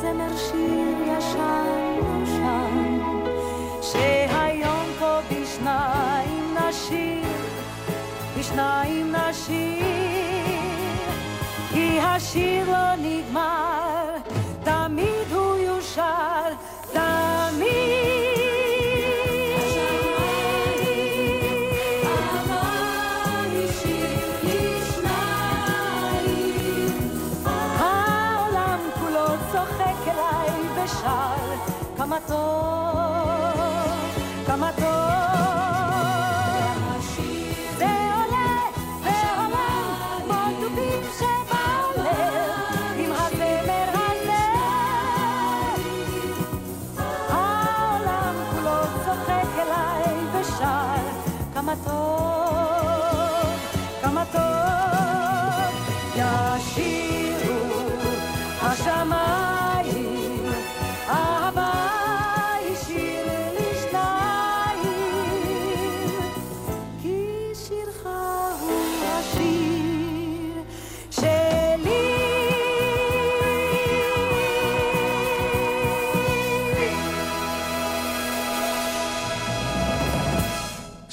זמר 0.00 0.36
שיר 0.36 0.96
ישן 1.06 2.00
נושן, 2.20 2.98
שהיום 3.82 4.86
פה 4.98 5.18
בשניים 5.30 6.54
נשיר, 6.54 7.24
בשניים 8.38 9.14
נשיר, 9.14 9.86
כי 11.72 12.00
השיר 12.00 12.70
לא 12.70 12.94
נגמר, 12.98 13.69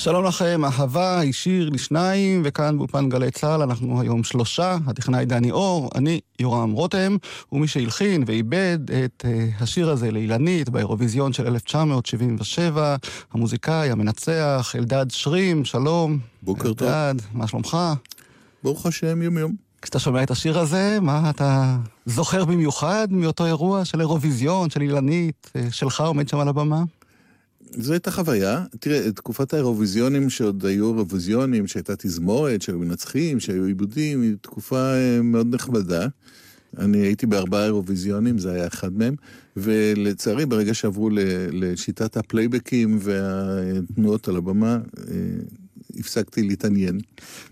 שלום 0.10 0.26
לכם, 0.26 0.62
אהבה 0.66 1.20
היא 1.20 1.34
שיר 1.34 1.70
לשניים, 1.70 2.42
וכאן 2.46 2.78
באולפן 2.78 3.10
גלי 3.10 3.32
צה"ל 3.32 3.62
אנחנו 3.62 4.02
היום 4.02 4.24
שלושה, 4.24 4.78
הטכנאי 4.88 5.26
דני 5.26 5.52
אור, 5.52 5.90
אני 5.96 6.20
יורם 6.40 6.72
רותם, 6.72 7.18
ומי 7.52 7.68
שהלחין 7.68 8.24
ועיבד 8.28 8.80
את 9.06 9.26
uh, 9.26 9.64
השיר 9.64 9.90
הזה 9.90 10.12
לאילנית 10.12 10.70
באירוויזיון 10.70 11.34
של 11.34 11.48
1977, 11.48 12.96
המוזיקאי, 13.34 13.92
המנצח, 13.92 14.74
אלדד 14.76 15.06
שרים, 15.10 15.66
שלום. 15.66 16.20
בוקר 16.42 16.74
טוב. 16.74 16.88
אלדד, 16.88 17.16
מה 17.34 17.48
שלומך? 17.48 17.78
ברוך 18.64 18.86
השם, 18.86 19.22
יום 19.22 19.38
יום. 19.38 19.56
כשאתה 19.82 20.00
שומע 20.00 20.24
את 20.24 20.32
השיר 20.32 20.60
הזה, 20.60 20.98
מה 21.02 21.30
אתה 21.30 21.78
זוכר 22.06 22.46
במיוחד 22.46 23.08
מאותו 23.12 23.46
אירוע 23.46 23.86
של 23.86 24.00
אירוויזיון, 24.00 24.70
של 24.70 24.82
אילנית, 24.82 25.52
אה, 25.56 25.68
שלך 25.72 26.02
עומד 26.02 26.28
שם 26.28 26.40
על 26.40 26.48
הבמה? 26.48 26.84
זו 27.72 27.94
הייתה 27.94 28.12
חוויה. 28.12 28.66
תראה, 28.80 29.12
תקופת 29.12 29.54
האירוויזיונים 29.54 30.30
שעוד 30.30 30.66
היו 30.66 30.94
אירוויזיונים, 30.94 31.68
שהייתה 31.68 31.96
תזמורת, 31.96 32.62
שהיו 32.62 32.80
מנצחים, 32.80 33.40
שהיו 33.40 33.66
עיבודים, 33.66 34.22
היא 34.22 34.36
תקופה 34.42 34.94
אה, 34.94 35.22
מאוד 35.22 35.56
נחמדה. 35.56 36.08
אני 36.78 36.98
הייתי 36.98 37.26
בארבעה 37.26 37.66
אירוויזיונים, 37.66 38.38
זה 38.38 38.52
היה 38.52 38.68
אחד 38.68 38.98
מהם, 38.98 39.16
ולצערי, 39.58 40.46
ברגע 40.46 40.74
שעברו 40.74 41.10
לשיטת 41.52 42.18
הפלייבקים 42.18 43.00
והתנועות 43.02 44.28
על 44.28 44.36
הבמה, 44.36 44.80
אה, 44.98 45.14
הפסקתי 45.98 46.44
להתעניין. 46.44 47.00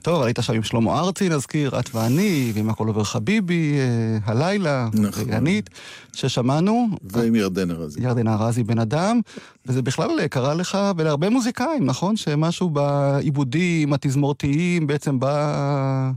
טוב, 0.01 0.23
היית 0.23 0.39
שם 0.41 0.53
עם 0.53 0.63
שלמה 0.63 0.99
ארצי, 0.99 1.29
נזכיר, 1.29 1.79
את 1.79 1.95
ואני, 1.95 2.51
ועם 2.55 2.69
הכל 2.69 2.87
עובר 2.87 3.03
חביבי, 3.03 3.73
אה, 3.77 4.17
הלילה, 4.25 4.89
נכון. 4.93 5.23
ינית, 5.33 5.69
ששמענו. 6.13 6.87
ועם 7.03 7.35
ירדן 7.35 7.71
ארזי. 7.71 8.03
ירדן 8.03 8.27
ארזי 8.27 8.63
בן 8.63 8.79
אדם, 8.79 9.21
וזה 9.65 9.81
בכלל 9.81 10.19
אה, 10.19 10.27
קרה 10.27 10.53
לך 10.53 10.77
ולהרבה 10.97 11.29
מוזיקאים, 11.29 11.85
נכון? 11.85 12.15
שמשהו 12.17 12.69
בעיבודים 12.69 13.93
התזמורתיים 13.93 14.87
בעצם 14.87 15.19
בא... 15.19 16.11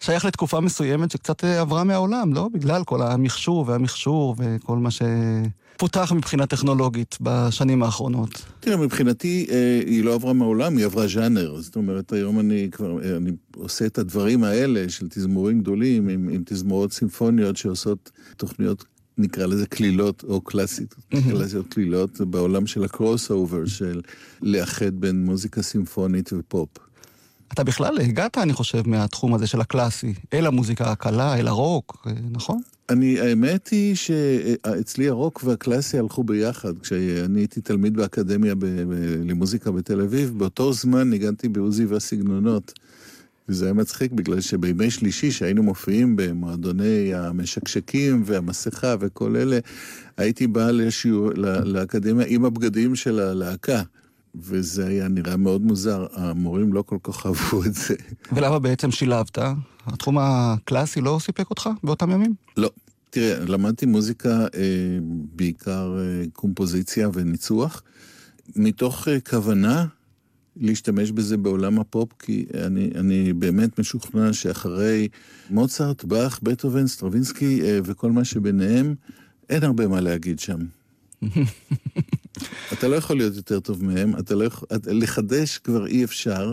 שייך 0.00 0.24
לתקופה 0.24 0.60
מסוימת 0.60 1.10
שקצת 1.10 1.44
אה, 1.44 1.60
עברה 1.60 1.84
מהעולם, 1.84 2.34
לא? 2.34 2.48
בגלל 2.52 2.84
כל 2.84 3.02
המכשור 3.02 3.64
והמכשור 3.68 4.34
וכל 4.38 4.76
מה 4.76 4.88
שפותח 4.90 6.12
מבחינה 6.12 6.46
טכנולוגית 6.46 7.18
בשנים 7.20 7.82
האחרונות. 7.82 8.42
תראה, 8.60 8.76
מבחינתי 8.76 9.46
אה, 9.50 9.80
היא 9.86 10.04
לא 10.04 10.14
עברה 10.14 10.32
מהעולם, 10.32 10.76
היא 10.76 10.84
עברה 10.84 11.06
ז'אנר. 11.06 11.60
זאת 11.60 11.76
אומרת, 11.76 12.12
היום 12.12 12.40
אני 12.40 12.68
כבר, 12.72 13.04
אה, 13.04 13.16
אני 13.16 13.30
עושה 13.56 13.86
את 13.86 13.98
הדברים 13.98 14.44
האלה 14.44 14.88
של 14.88 15.08
תזמורים 15.08 15.60
גדולים, 15.60 16.08
עם, 16.08 16.28
עם 16.28 16.42
תזמורות 16.46 16.92
סימפוניות 16.92 17.56
שעושות 17.56 18.10
תוכניות, 18.36 18.84
נקרא 19.18 19.46
לזה 19.46 19.66
קלילות 19.66 20.24
או 20.28 20.40
קלאסית, 20.40 20.94
קלאסיות 21.30 21.74
קלילות, 21.74 22.20
בעולם 22.20 22.66
של 22.66 22.84
ה 22.84 23.30
crossover, 23.30 23.66
של 23.66 24.00
לאחד 24.42 24.94
בין 24.94 25.24
מוזיקה 25.24 25.62
סימפונית 25.62 26.30
ופופ. 26.32 26.68
אתה 27.52 27.64
בכלל 27.64 27.98
הגעת, 28.00 28.38
אני 28.38 28.52
חושב, 28.52 28.88
מהתחום 28.88 29.34
הזה 29.34 29.46
של 29.46 29.60
הקלאסי, 29.60 30.14
אל 30.34 30.46
המוזיקה 30.46 30.92
הקלה, 30.92 31.36
אל 31.36 31.48
הרוק, 31.48 32.06
אה, 32.06 32.12
נכון? 32.30 32.60
אני, 32.90 33.20
האמת 33.20 33.68
היא 33.68 33.94
שאצלי 33.94 35.08
הרוק 35.08 35.40
והקלאסי 35.44 35.98
הלכו 35.98 36.24
ביחד. 36.24 36.78
כשאני 36.78 37.40
הייתי 37.40 37.60
תלמיד 37.60 37.96
באקדמיה 37.96 38.54
ב- 38.54 38.64
למוזיקה 39.24 39.70
בתל 39.70 40.00
אביב, 40.00 40.38
באותו 40.38 40.72
זמן 40.72 41.10
ניגנתי 41.10 41.48
בעוזי 41.48 41.84
והסגנונות. 41.84 42.72
וזה 43.48 43.64
היה 43.64 43.74
מצחיק 43.74 44.12
בגלל 44.12 44.40
שבימי 44.40 44.90
שלישי, 44.90 45.30
שהיינו 45.30 45.62
מופיעים 45.62 46.16
במועדוני 46.16 47.14
המשקשקים 47.14 48.22
והמסכה 48.26 48.94
וכל 49.00 49.36
אלה, 49.36 49.58
הייתי 50.16 50.46
בא 50.46 50.70
לשיעור, 50.70 51.30
לאקדמיה 51.64 52.26
עם 52.28 52.44
הבגדים 52.44 52.94
של 52.96 53.20
הלהקה. 53.20 53.82
וזה 54.40 54.86
היה 54.86 55.08
נראה 55.08 55.36
מאוד 55.36 55.62
מוזר, 55.62 56.06
המורים 56.12 56.72
לא 56.72 56.82
כל 56.82 56.98
כך 57.02 57.26
אהבו 57.26 57.64
את 57.64 57.74
זה. 57.74 57.94
ולמה 58.32 58.58
בעצם 58.58 58.90
שילבת? 58.90 59.38
התחום 59.86 60.18
הקלאסי 60.18 61.00
לא 61.00 61.18
סיפק 61.20 61.50
אותך 61.50 61.70
באותם 61.82 62.10
ימים? 62.10 62.34
לא. 62.56 62.70
תראה, 63.10 63.44
למדתי 63.44 63.86
מוזיקה, 63.86 64.40
אה, 64.54 64.98
בעיקר 65.34 65.98
אה, 65.98 66.24
קומפוזיציה 66.32 67.08
וניצוח, 67.14 67.82
מתוך 68.56 69.08
אה, 69.08 69.20
כוונה 69.20 69.86
להשתמש 70.56 71.10
בזה 71.10 71.36
בעולם 71.36 71.78
הפופ, 71.78 72.12
כי 72.18 72.46
אני, 72.66 72.90
אני 72.94 73.32
באמת 73.32 73.78
משוכנע 73.78 74.32
שאחרי 74.32 75.08
מוצרט, 75.50 76.04
באך, 76.04 76.40
בטהובן, 76.42 76.86
סטרווינסקי 76.86 77.62
אה, 77.62 77.78
וכל 77.84 78.12
מה 78.12 78.24
שביניהם, 78.24 78.94
אין 79.50 79.64
הרבה 79.64 79.88
מה 79.88 80.00
להגיד 80.00 80.38
שם. 80.38 80.58
אתה 82.78 82.88
לא 82.88 82.96
יכול 82.96 83.16
להיות 83.16 83.36
יותר 83.36 83.60
טוב 83.60 83.84
מהם, 83.84 84.12
אתה 84.18 84.34
לא 84.34 84.44
יכול... 84.44 84.68
לחדש 84.86 85.58
כבר 85.58 85.86
אי 85.86 86.04
אפשר. 86.04 86.52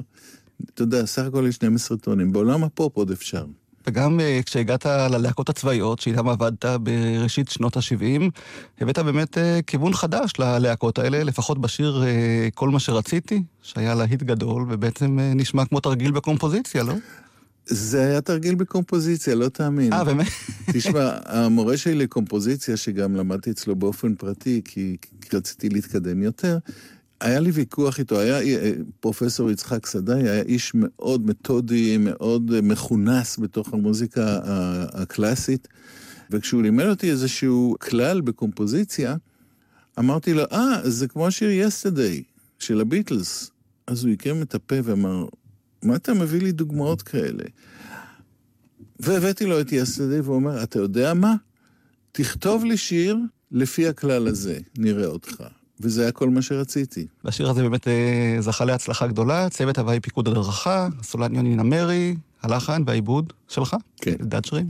אתה 0.73 0.83
יודע, 0.83 1.05
סך 1.05 1.23
הכל 1.23 1.45
יש 1.49 1.55
12 1.55 1.97
טונים. 1.97 2.33
בעולם 2.33 2.63
הפופ 2.63 2.95
עוד 2.95 3.11
אפשר. 3.11 3.45
וגם 3.87 4.19
אה, 4.19 4.43
כשהגעת 4.43 4.85
ללהקות 4.85 5.49
הצבאיות, 5.49 5.99
שאיתן 5.99 6.27
עבדת 6.27 6.65
בראשית 6.65 7.49
שנות 7.49 7.77
ה-70, 7.77 8.21
הבאת 8.81 8.99
באמת 8.99 9.37
uh, 9.37 9.41
כיוון 9.67 9.93
חדש 9.93 10.31
ללהקות 10.39 10.99
האלה, 10.99 11.23
לפחות 11.23 11.61
בשיר 11.61 12.03
uh, 12.03 12.51
כל 12.55 12.69
מה 12.69 12.79
שרציתי, 12.79 13.43
שהיה 13.61 13.95
להיט 13.95 14.23
גדול, 14.23 14.65
ובעצם 14.69 15.17
נשמע 15.35 15.65
כמו 15.65 15.79
תרגיל 15.79 16.11
בקומפוזיציה, 16.11 16.83
לא? 16.83 16.93
זה 17.65 18.01
היה 18.05 18.21
תרגיל 18.21 18.55
בקומפוזיציה, 18.55 19.35
לא 19.35 19.49
תאמין. 19.49 19.93
אה, 19.93 20.03
באמת? 20.03 20.27
תשמע, 20.73 21.11
המורה 21.25 21.77
שלי 21.77 21.95
לקומפוזיציה, 21.95 22.77
שגם 22.77 23.15
למדתי 23.15 23.51
אצלו 23.51 23.75
באופן 23.75 24.15
פרטי, 24.15 24.61
כי, 24.65 24.97
רציתי 25.33 25.69
להתקדם 25.69 26.23
יותר, 26.23 26.57
היה 27.21 27.39
לי 27.39 27.51
ויכוח 27.51 27.99
איתו, 27.99 28.19
היה 28.19 28.41
אה, 28.41 28.71
פרופסור 28.99 29.51
יצחק 29.51 29.85
סדאי, 29.85 30.29
היה 30.29 30.41
איש 30.41 30.71
מאוד 30.75 31.25
מתודי, 31.25 31.97
מאוד 31.97 32.51
אה, 32.55 32.61
מכונס 32.61 33.39
בתוך 33.39 33.73
המוזיקה 33.73 34.39
ה- 34.43 35.01
הקלאסית, 35.01 35.67
וכשהוא 36.31 36.61
לימד 36.61 36.85
אותי 36.85 37.11
איזשהו 37.11 37.75
כלל 37.79 38.21
בקומפוזיציה, 38.21 39.15
אמרתי 39.99 40.33
לו, 40.33 40.43
אה, 40.51 40.89
זה 40.89 41.07
כמו 41.07 41.27
השיר 41.27 41.67
Yesterday 41.67 42.23
של 42.59 42.81
הביטלס. 42.81 43.51
אז 43.87 44.03
הוא 44.03 44.11
עיקם 44.11 44.41
את 44.41 44.55
הפה 44.55 44.75
ואמר, 44.83 45.25
מה 45.85 45.95
אתה 45.95 46.13
מביא 46.13 46.41
לי 46.41 46.51
דוגמאות 46.51 47.01
כאלה? 47.01 47.43
והבאתי 48.99 49.45
לו 49.45 49.61
את 49.61 49.71
יסטרדי, 49.71 50.19
והוא 50.19 50.35
אומר, 50.35 50.63
אתה 50.63 50.79
יודע 50.79 51.13
מה? 51.13 51.35
תכתוב 52.11 52.65
לי 52.65 52.77
שיר 52.77 53.17
לפי 53.51 53.87
הכלל 53.87 54.27
הזה, 54.27 54.57
נראה 54.77 55.07
אותך. 55.07 55.43
וזה 55.79 56.01
היה 56.01 56.11
כל 56.11 56.29
מה 56.29 56.41
שרציתי. 56.41 57.07
והשיר 57.23 57.49
הזה 57.49 57.61
באמת 57.61 57.87
uh, 57.87 57.89
זכה 58.39 58.65
להצלחה 58.65 59.07
גדולה, 59.07 59.49
צוות 59.49 59.77
הוואי 59.77 59.99
פיקוד 59.99 60.27
הדרכה, 60.27 60.87
סולן 61.03 61.35
יוני 61.35 61.55
נמרי, 61.55 62.15
הלחן 62.41 62.83
והעיבוד 62.85 63.33
שלך, 63.47 63.75
כן. 64.01 64.15
אלדד 64.21 64.45
שרים. 64.45 64.65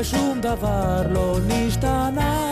ושום 0.00 0.40
דבר 0.40 1.02
לא 1.10 1.38
נשתנה. 1.46 2.48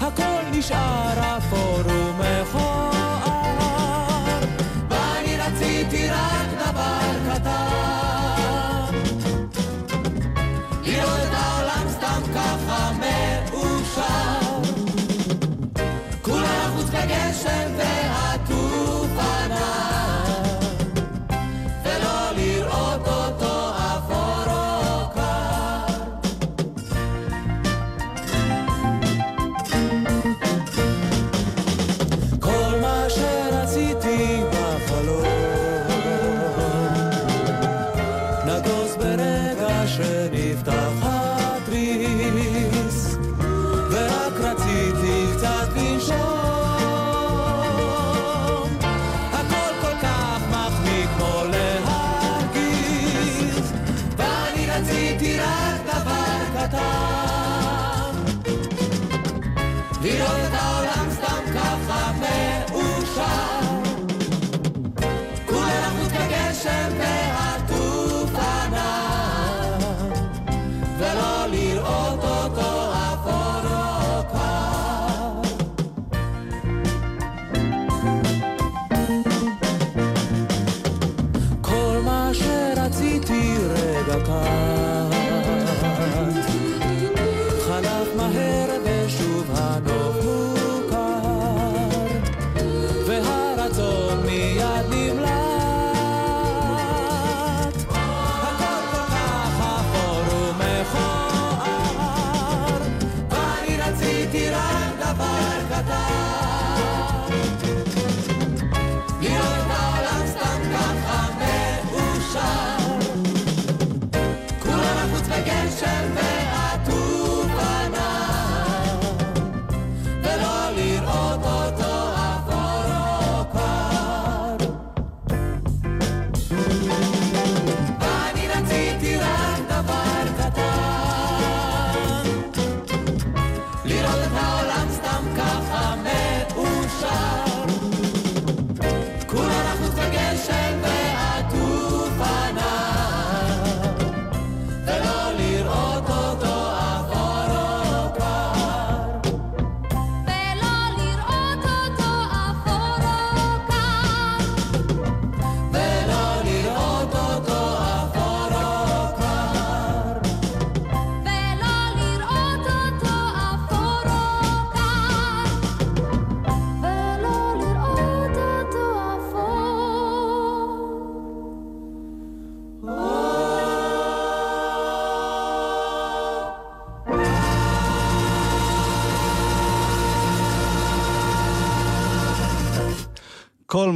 הכל 0.00 0.42
נשאר 0.52 1.36
אפור 1.38 1.80
ומכוער 1.86 2.95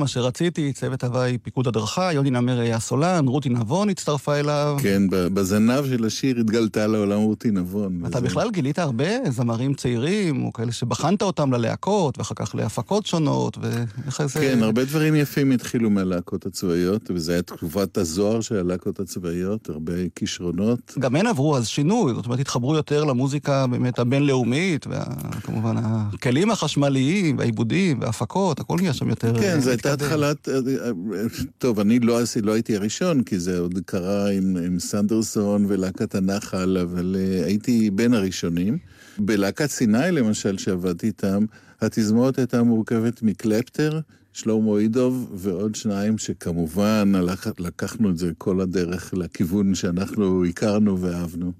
מה 0.00 0.08
שרציתי, 0.08 0.72
צוות 0.72 1.04
הוואי 1.04 1.38
פיקוד 1.38 1.68
הדרכה, 1.68 2.12
יוני 2.12 2.30
נמר 2.30 2.60
היה 2.60 2.80
סולן, 2.80 3.28
רותי 3.28 3.48
נבון 3.48 3.88
הצטרפה 3.88 4.34
אליו. 4.34 4.76
כן, 4.82 5.02
בזנב 5.10 5.86
של 5.86 6.04
השיר 6.04 6.40
התגלתה 6.40 6.86
לעולם 6.86 7.20
רותי 7.20 7.50
נבון. 7.50 8.02
אתה 8.06 8.18
וזה... 8.18 8.26
בכלל 8.26 8.50
גילית 8.50 8.78
הרבה 8.78 9.30
זמרים 9.30 9.74
צעירים, 9.74 10.44
או 10.44 10.52
כאלה 10.52 10.72
שבחנת 10.72 11.22
אותם 11.22 11.52
ללהקות, 11.52 12.18
ואחר 12.18 12.34
כך 12.34 12.54
להפקות 12.54 13.06
שונות, 13.06 13.58
ואיך 13.60 14.26
זה... 14.26 14.40
כן, 14.40 14.62
הרבה 14.62 14.84
דברים 14.84 15.14
יפים 15.14 15.52
התחילו 15.52 15.90
מהלהקות 15.90 16.46
הצבאיות, 16.46 17.10
וזה 17.14 17.32
היה 17.32 17.42
תקופת 17.42 17.98
הזוהר 17.98 18.40
של 18.40 18.56
הלהקות 18.56 19.00
הצבאיות, 19.00 19.68
הרבה 19.68 19.92
כישרונות. 20.14 20.94
גם 20.98 21.16
הן 21.16 21.26
עברו 21.26 21.56
אז 21.56 21.68
שינוי, 21.68 22.14
זאת 22.14 22.26
אומרת, 22.26 22.40
התחברו 22.40 22.76
יותר 22.76 23.04
למוזיקה 23.04 23.66
באמת 23.66 23.98
הבינלאומית, 23.98 24.86
וכמובן 24.90 25.74
הכלים 25.78 26.50
החשמליים, 26.50 27.38
והעיבודים, 27.38 28.00
וההפקות, 28.00 28.60
הכל 28.60 28.76
נהיה 28.80 28.92
שם 28.92 29.08
יותר... 29.08 29.40
כן, 29.40 29.60
זו 29.60 29.70
הייתה 29.70 29.89
התחלת... 29.92 30.48
טוב, 31.58 31.80
אני 31.80 31.98
לא, 31.98 32.20
לא 32.42 32.52
הייתי 32.52 32.76
הראשון, 32.76 33.22
כי 33.22 33.38
זה 33.38 33.58
עוד 33.58 33.78
קרה 33.86 34.30
עם, 34.30 34.56
עם 34.56 34.78
סנדרסון 34.78 35.64
ולהקת 35.68 36.14
הנחל, 36.14 36.78
אבל 36.82 37.16
uh, 37.16 37.44
הייתי 37.44 37.90
בין 37.90 38.14
הראשונים. 38.14 38.78
בלהקת 39.18 39.70
סיני, 39.70 40.10
למשל, 40.12 40.58
שעבדתי 40.58 41.06
איתם, 41.06 41.44
התזמורת 41.80 42.38
הייתה 42.38 42.62
מורכבת 42.62 43.22
מקלפטר, 43.22 44.00
שלמה 44.32 44.78
אידוב 44.78 45.32
ועוד 45.34 45.74
שניים 45.74 46.18
שכמובן 46.18 47.12
לקחנו 47.58 48.10
את 48.10 48.18
זה 48.18 48.30
כל 48.38 48.60
הדרך 48.60 49.14
לכיוון 49.14 49.74
שאנחנו 49.74 50.44
הכרנו 50.44 51.00
ואהבנו. 51.00 51.52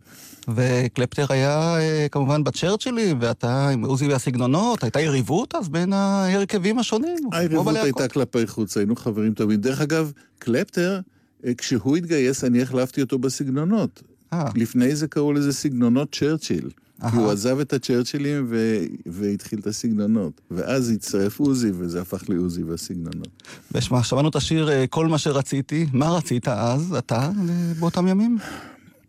וקלפטר 0.54 1.26
היה 1.28 1.78
אה, 1.78 2.06
כמובן 2.10 2.44
בצ'רצ'ילים, 2.44 3.18
ואתה 3.20 3.68
עם 3.68 3.84
עוזי 3.84 4.08
והסגנונות, 4.08 4.82
הייתה 4.82 5.00
יריבות 5.00 5.54
אז 5.54 5.68
בין 5.68 5.92
ההרכבים 5.92 6.78
השונים? 6.78 7.18
היריבות 7.32 7.76
הייתה 7.76 8.08
כלפי 8.08 8.46
חוץ, 8.46 8.76
היינו 8.76 8.96
חברים 8.96 9.34
טובים. 9.34 9.60
דרך 9.60 9.80
אגב, 9.80 10.12
קלפטר, 10.38 11.00
אה, 11.46 11.54
כשהוא 11.54 11.96
התגייס, 11.96 12.44
אני 12.44 12.62
החלפתי 12.62 13.02
אותו 13.02 13.18
בסגנונות. 13.18 14.02
אה. 14.32 14.48
לפני 14.54 14.96
זה 14.96 15.08
קראו 15.08 15.32
לזה 15.32 15.52
סגנונות 15.52 16.14
צ'רצ'יל. 16.14 16.70
כי 17.10 17.16
הוא 17.16 17.30
עזב 17.30 17.60
את 17.60 17.72
הצ'רצ'ילים 17.72 18.46
ו... 18.48 18.78
והתחיל 19.06 19.58
את 19.58 19.66
הסגנונות. 19.66 20.40
ואז 20.50 20.90
הצטרף 20.90 21.40
עוזי, 21.40 21.70
וזה 21.74 22.00
הפך 22.00 22.22
לעוזי 22.28 22.62
והסגנונות. 22.62 23.28
ושמע, 23.72 24.02
שמענו 24.02 24.28
את 24.28 24.36
השיר 24.36 24.70
"כל 24.90 25.06
מה 25.06 25.18
שרציתי". 25.18 25.86
מה 25.92 26.10
רצית 26.10 26.48
אז, 26.48 26.94
אתה, 26.98 27.30
באותם 27.78 28.08
ימים? 28.08 28.38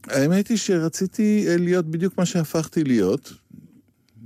האמת 0.07 0.47
היא 0.47 0.57
שרציתי 0.57 1.45
אה, 1.47 1.57
להיות 1.57 1.85
בדיוק 1.85 2.17
מה 2.17 2.25
שהפכתי 2.25 2.83
להיות. 2.83 3.33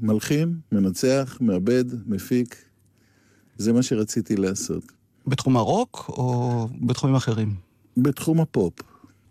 מלחין, 0.01 0.55
מנצח, 0.71 1.37
מעבד, 1.41 1.85
מפיק. 2.07 2.55
זה 3.57 3.73
מה 3.73 3.83
שרציתי 3.83 4.35
לעשות. 4.35 4.83
בתחום 5.27 5.57
הרוק 5.57 6.05
או 6.09 6.67
בתחומים 6.81 7.15
אחרים? 7.15 7.55
בתחום 7.97 8.41
הפופ. 8.41 8.73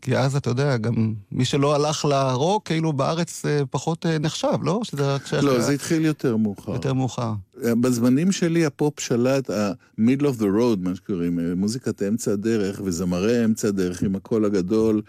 כי 0.00 0.16
אז 0.16 0.36
אתה 0.36 0.50
יודע, 0.50 0.76
גם 0.76 1.14
מי 1.32 1.44
שלא 1.44 1.74
הלך 1.74 2.04
לרוק, 2.04 2.66
כאילו 2.66 2.92
בארץ 2.92 3.44
אה, 3.46 3.66
פחות 3.70 4.06
אה, 4.06 4.18
נחשב, 4.18 4.58
לא? 4.62 4.80
שזה 4.84 5.16
לא, 5.42 5.60
זה 5.60 5.72
התחיל 5.72 6.04
יותר 6.04 6.36
מאוחר. 6.36 6.72
יותר 6.72 6.92
מאוחר. 6.92 7.32
בזמנים 7.56 8.32
שלי 8.32 8.66
הפופ 8.66 9.00
שלט, 9.00 9.50
ה-middle 9.50 10.22
of 10.22 10.40
the 10.40 10.46
road, 10.58 10.78
מה 10.80 10.94
שקוראים, 10.94 11.38
מוזיקת 11.56 12.02
אמצע 12.02 12.32
הדרך 12.32 12.80
וזמרי 12.84 13.44
אמצע 13.44 13.68
הדרך 13.68 14.02
עם 14.02 14.16
הקול 14.16 14.44
הגדול. 14.44 15.02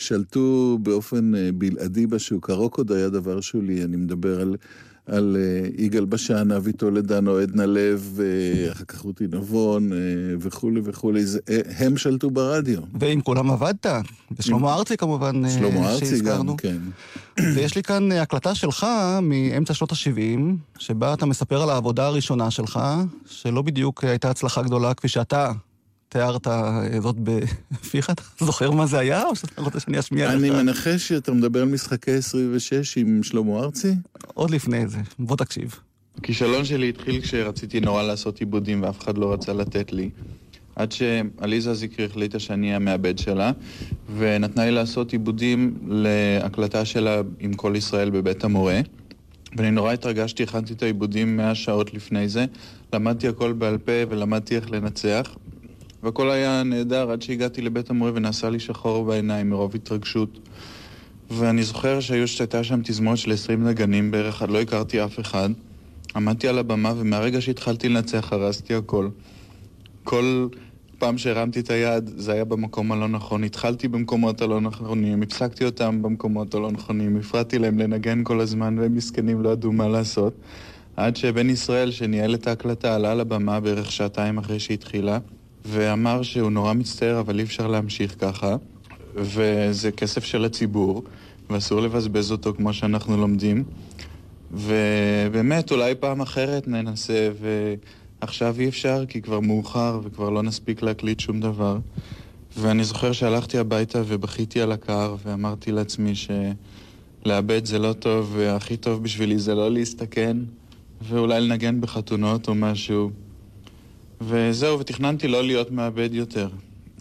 שלטו 0.00 0.78
באופן 0.82 1.34
אה, 1.34 1.50
בלעדי 1.54 2.06
בשוק. 2.06 2.50
הרוק 2.50 2.78
עוד 2.78 2.92
היה 2.92 3.08
דבר 3.08 3.40
שולי, 3.40 3.84
אני 3.84 3.96
מדבר 3.96 4.40
על, 4.40 4.56
על 5.06 5.36
אה, 5.40 5.68
יגאל 5.84 6.04
בשן, 6.04 6.52
אבי 6.52 6.72
טולדנו, 6.72 7.36
עדנה 7.36 7.66
לב, 7.66 8.18
אה, 8.20 8.72
אחר 8.72 8.84
כך 8.84 9.00
רותי 9.00 9.24
נבון 9.32 9.90
וכולי 10.38 10.80
וכולי, 10.84 11.24
זה, 11.24 11.38
הם 11.78 11.96
שלטו 11.96 12.30
ברדיו. 12.30 12.80
ועם 13.00 13.20
כולם 13.20 13.50
עבדת, 13.50 13.86
ושלמה 14.38 14.74
ארצי 14.74 14.96
כמובן, 14.96 15.50
שלמה 15.50 15.90
ארצי 15.90 16.20
גם, 16.20 16.56
כן. 16.56 16.78
ויש 17.54 17.76
לי 17.76 17.82
כאן 17.82 18.12
הקלטה 18.12 18.54
שלך 18.54 18.86
מאמצע 19.22 19.74
שנות 19.74 19.92
ה-70, 19.92 20.40
שבה 20.78 21.14
אתה 21.14 21.26
מספר 21.26 21.62
על 21.62 21.70
העבודה 21.70 22.06
הראשונה 22.06 22.50
שלך, 22.50 22.80
שלא 23.26 23.62
בדיוק 23.62 24.04
הייתה 24.04 24.30
הצלחה 24.30 24.62
גדולה 24.62 24.94
כפי 24.94 25.08
שאתה 25.08 25.52
תיארת 26.10 26.46
זאת 27.00 27.16
בפיך, 27.18 28.10
אתה 28.10 28.22
זוכר 28.40 28.70
מה 28.70 28.86
זה 28.86 28.98
היה, 28.98 29.26
או 29.26 29.36
שאתה 29.36 29.62
רוצה 29.62 29.80
שאני 29.80 29.98
אשמיע 29.98 30.28
לך? 30.28 30.34
אני 30.34 30.50
מנחש 30.50 31.08
שאתה 31.08 31.32
מדבר 31.32 31.62
על 31.62 31.68
משחקי 31.68 32.10
26 32.10 32.98
עם 32.98 33.22
שלמה 33.22 33.58
ארצי? 33.58 33.94
עוד 34.34 34.50
לפני 34.50 34.88
זה, 34.88 34.98
בוא 35.18 35.36
תקשיב. 35.36 35.74
הכישלון 36.18 36.64
שלי 36.64 36.88
התחיל 36.88 37.20
כשרציתי 37.20 37.80
נורא 37.80 38.02
לעשות 38.02 38.40
עיבודים 38.40 38.82
ואף 38.82 39.04
אחד 39.04 39.18
לא 39.18 39.32
רצה 39.32 39.52
לתת 39.52 39.92
לי. 39.92 40.10
עד 40.76 40.92
שעליזה 40.92 41.74
זיקרי 41.74 42.06
החליטה 42.06 42.38
שאני 42.38 42.74
המעבד 42.74 43.18
שלה, 43.18 43.52
ונתנה 44.16 44.64
לי 44.64 44.70
לעשות 44.70 45.12
עיבודים 45.12 45.78
להקלטה 45.88 46.84
שלה 46.84 47.20
עם 47.38 47.54
כל 47.54 47.72
ישראל 47.76 48.10
בבית 48.10 48.44
המורה. 48.44 48.80
ואני 49.56 49.70
נורא 49.70 49.92
התרגשתי, 49.92 50.42
הכנתי 50.42 50.72
את 50.72 50.82
העיבודים 50.82 51.36
100 51.36 51.54
שעות 51.54 51.94
לפני 51.94 52.28
זה, 52.28 52.44
למדתי 52.92 53.28
הכל 53.28 53.52
בעל 53.52 53.78
פה 53.78 53.92
ולמדתי 54.08 54.56
איך 54.56 54.70
לנצח, 54.70 55.36
והכל 56.02 56.30
היה 56.30 56.62
נהדר 56.62 57.10
עד 57.10 57.22
שהגעתי 57.22 57.62
לבית 57.62 57.90
המורה 57.90 58.10
ונעשה 58.14 58.50
לי 58.50 58.60
שחור 58.60 59.04
בעיניים 59.04 59.50
מרוב 59.50 59.74
התרגשות. 59.74 60.38
ואני 61.30 61.62
זוכר 61.62 62.00
שהייתה 62.00 62.64
שם 62.64 62.80
תזמורת 62.84 63.18
של 63.18 63.32
20 63.32 63.68
נגנים 63.68 64.10
בערך, 64.10 64.42
לא 64.48 64.60
הכרתי 64.60 65.04
אף 65.04 65.20
אחד. 65.20 65.50
עמדתי 66.16 66.48
על 66.48 66.58
הבמה 66.58 66.92
ומהרגע 66.96 67.40
שהתחלתי 67.40 67.88
לנצח 67.88 68.32
הרסתי 68.32 68.74
הכל. 68.74 69.08
כל 70.04 70.48
פעם 70.98 71.18
שהרמתי 71.18 71.60
את 71.60 71.70
היד 71.70 72.10
זה 72.16 72.32
היה 72.32 72.44
במקום 72.44 72.92
הלא 72.92 73.08
נכון, 73.08 73.44
התחלתי 73.44 73.88
במקומות 73.88 74.42
הלא 74.42 74.60
נכונים, 74.60 75.22
הפסקתי 75.22 75.64
אותם 75.64 76.02
במקומות 76.02 76.54
הלא 76.54 76.70
נכונים, 76.70 77.16
הפרעתי 77.16 77.58
להם 77.58 77.78
לנגן 77.78 78.24
כל 78.24 78.40
הזמן 78.40 78.78
והם 78.78 78.94
מסכנים 78.94 79.42
לא 79.42 79.48
ידעו 79.48 79.72
מה 79.72 79.88
לעשות. 79.88 80.34
עד 80.96 81.16
שבן 81.16 81.50
ישראל 81.50 81.90
שניהל 81.90 82.34
את 82.34 82.46
ההקלטה 82.46 82.94
עלה 82.94 83.14
לבמה 83.14 83.60
בערך 83.60 83.92
שעתיים 83.92 84.38
אחרי 84.38 84.60
שהתחילה 84.60 85.18
ואמר 85.64 86.22
שהוא 86.22 86.50
נורא 86.50 86.72
מצטער, 86.72 87.20
אבל 87.20 87.38
אי 87.38 87.44
אפשר 87.44 87.66
להמשיך 87.66 88.14
ככה, 88.18 88.56
וזה 89.14 89.92
כסף 89.92 90.24
של 90.24 90.44
הציבור, 90.44 91.04
ואסור 91.50 91.80
לבזבז 91.80 92.32
אותו 92.32 92.54
כמו 92.54 92.72
שאנחנו 92.72 93.16
לומדים. 93.16 93.64
ובאמת, 94.52 95.72
אולי 95.72 95.94
פעם 95.94 96.20
אחרת 96.20 96.68
ננסה, 96.68 97.30
ועכשיו 98.20 98.56
אי 98.58 98.68
אפשר, 98.68 99.04
כי 99.08 99.22
כבר 99.22 99.40
מאוחר 99.40 100.00
וכבר 100.02 100.30
לא 100.30 100.42
נספיק 100.42 100.82
להקליט 100.82 101.20
שום 101.20 101.40
דבר. 101.40 101.78
ואני 102.58 102.84
זוכר 102.84 103.12
שהלכתי 103.12 103.58
הביתה 103.58 104.02
ובכיתי 104.06 104.60
על 104.60 104.72
הקר, 104.72 105.16
ואמרתי 105.24 105.72
לעצמי 105.72 106.12
שלאבד 107.24 107.64
זה 107.64 107.78
לא 107.78 107.92
טוב, 107.92 108.32
והכי 108.36 108.76
טוב 108.76 109.02
בשבילי 109.02 109.38
זה 109.38 109.54
לא 109.54 109.70
להסתכן, 109.70 110.36
ואולי 111.02 111.40
לנגן 111.40 111.80
בחתונות 111.80 112.48
או 112.48 112.54
משהו. 112.54 113.10
וזהו, 114.20 114.78
ותכננתי 114.78 115.28
לא 115.28 115.44
להיות 115.44 115.70
מעבד 115.70 116.08
יותר. 116.12 116.48